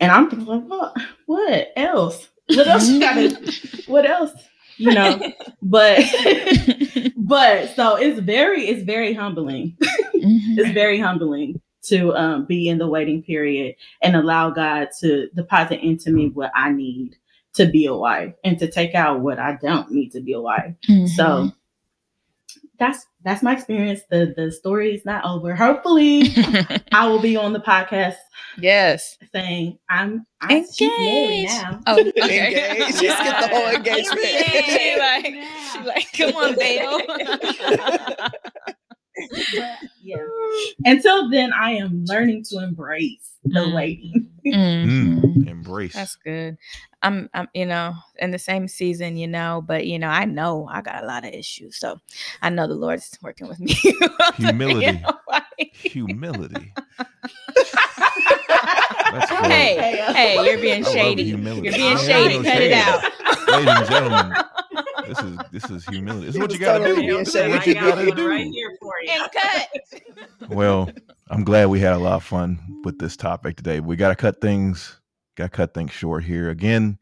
[0.00, 2.28] And I'm thinking like, what what else?
[2.48, 3.52] What else you gotta
[3.86, 4.32] what else?
[4.78, 5.32] You know,
[5.62, 5.98] but
[7.16, 9.76] but so it's very it's very humbling.
[10.14, 10.58] Mhm.
[10.58, 15.80] It's very humbling to um be in the waiting period and allow God to deposit
[15.80, 17.16] into me what I need
[17.54, 20.40] to be a wife and to take out what I don't need to be a
[20.40, 20.74] wife.
[20.88, 21.08] Mhm.
[21.08, 21.50] So
[22.78, 24.02] that's that's my experience.
[24.10, 25.54] The the story is not over.
[25.54, 26.34] Hopefully,
[26.92, 28.16] I will be on the podcast
[28.58, 29.16] yes.
[29.34, 31.52] saying I'm I, she's married Engaged.
[31.62, 31.80] now.
[31.86, 32.78] Oh, okay.
[32.78, 33.00] Engaged.
[33.00, 34.20] Just get the whole engagement.
[34.26, 35.26] she like,
[35.72, 37.00] she like, come on, Dale.
[39.54, 40.16] But, yeah.
[40.84, 43.74] Until then, I am learning to embrace the Mm.
[43.74, 44.28] waiting.
[44.44, 45.20] Mhm.
[45.22, 45.94] Mm, embrace.
[45.94, 46.58] That's good.
[47.06, 50.68] I'm, I'm, you know, in the same season, you know, but you know, I know
[50.70, 52.00] I got a lot of issues, so
[52.42, 53.74] I know the Lord's working with me.
[54.36, 54.86] Humility.
[54.86, 56.72] You know, like- Humility.
[59.42, 61.22] Hey, hey, you're being shady.
[61.22, 61.38] You're
[61.72, 62.38] being shady.
[62.38, 63.02] no Cut it out.
[63.48, 64.34] Ladies and gentlemen,
[65.06, 66.26] this is this is humility.
[66.26, 67.08] This is what you gotta totally do.
[67.08, 67.52] being This is shady.
[67.52, 68.28] what I you got gotta one do.
[68.28, 69.10] right here for you.
[69.12, 70.50] And cut.
[70.50, 70.90] Well,
[71.30, 73.80] I'm glad we had a lot of fun with this topic today.
[73.80, 75.00] We got to cut things,
[75.36, 76.50] got cut things short here.
[76.50, 76.98] Again,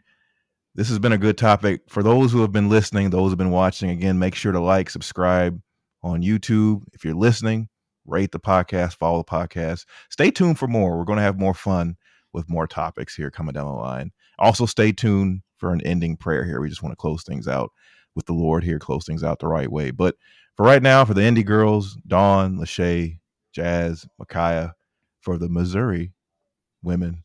[0.74, 3.38] this has been a good topic for those who have been listening, those who have
[3.38, 3.90] been watching.
[3.90, 5.60] Again, make sure to like, subscribe
[6.02, 6.82] on YouTube.
[6.92, 7.68] If you're listening,
[8.06, 9.86] rate the podcast, follow the podcast.
[10.10, 10.98] Stay tuned for more.
[10.98, 11.96] We're going to have more fun
[12.32, 14.10] with more topics here coming down the line.
[14.38, 16.60] Also, stay tuned for an ending prayer here.
[16.60, 17.70] We just want to close things out
[18.14, 19.92] with the Lord here, close things out the right way.
[19.92, 20.16] But
[20.56, 23.20] for right now, for the Indy girls, Dawn, Lachey,
[23.52, 24.74] Jazz, Micaiah,
[25.20, 26.12] for the Missouri
[26.82, 27.23] women,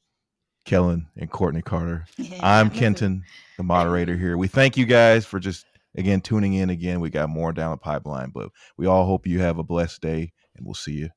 [0.66, 2.06] Kellen and Courtney Carter.
[2.42, 3.24] I'm Kenton,
[3.58, 4.38] the moderator here.
[4.38, 7.00] We thank you guys for just again tuning in again.
[7.00, 10.32] We got more down the pipeline, but we all hope you have a blessed day
[10.56, 11.10] and we'll see you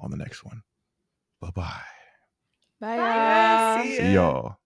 [0.00, 0.62] on the next one.
[1.40, 1.82] Bye-bye.
[2.80, 3.84] Bye, guys.
[3.84, 4.56] See See y'all.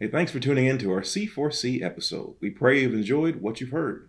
[0.00, 2.34] Hey, thanks for tuning in to our C4C episode.
[2.40, 4.08] We pray you've enjoyed what you've heard.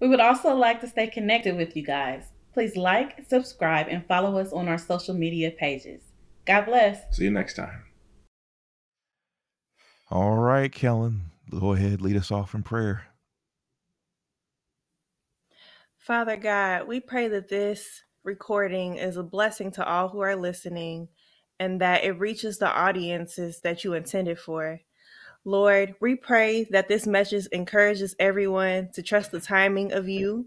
[0.00, 2.24] We would also like to stay connected with you guys.
[2.52, 6.02] Please like, subscribe, and follow us on our social media pages.
[6.44, 7.16] God bless.
[7.16, 7.85] See you next time.
[10.08, 13.02] All right, Kellen, go ahead, lead us off in prayer.
[15.98, 21.08] Father God, we pray that this recording is a blessing to all who are listening
[21.58, 24.80] and that it reaches the audiences that you intended for.
[25.44, 30.46] Lord, we pray that this message encourages everyone to trust the timing of you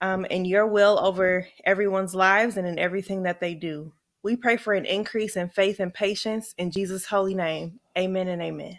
[0.00, 3.92] um, and your will over everyone's lives and in everything that they do.
[4.22, 7.80] We pray for an increase in faith and patience in Jesus' holy name.
[7.98, 8.78] Amen and amen.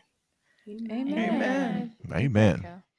[0.69, 1.19] Amen.
[1.19, 1.95] Amen.
[2.13, 2.55] Amen.
[2.59, 2.92] Okay.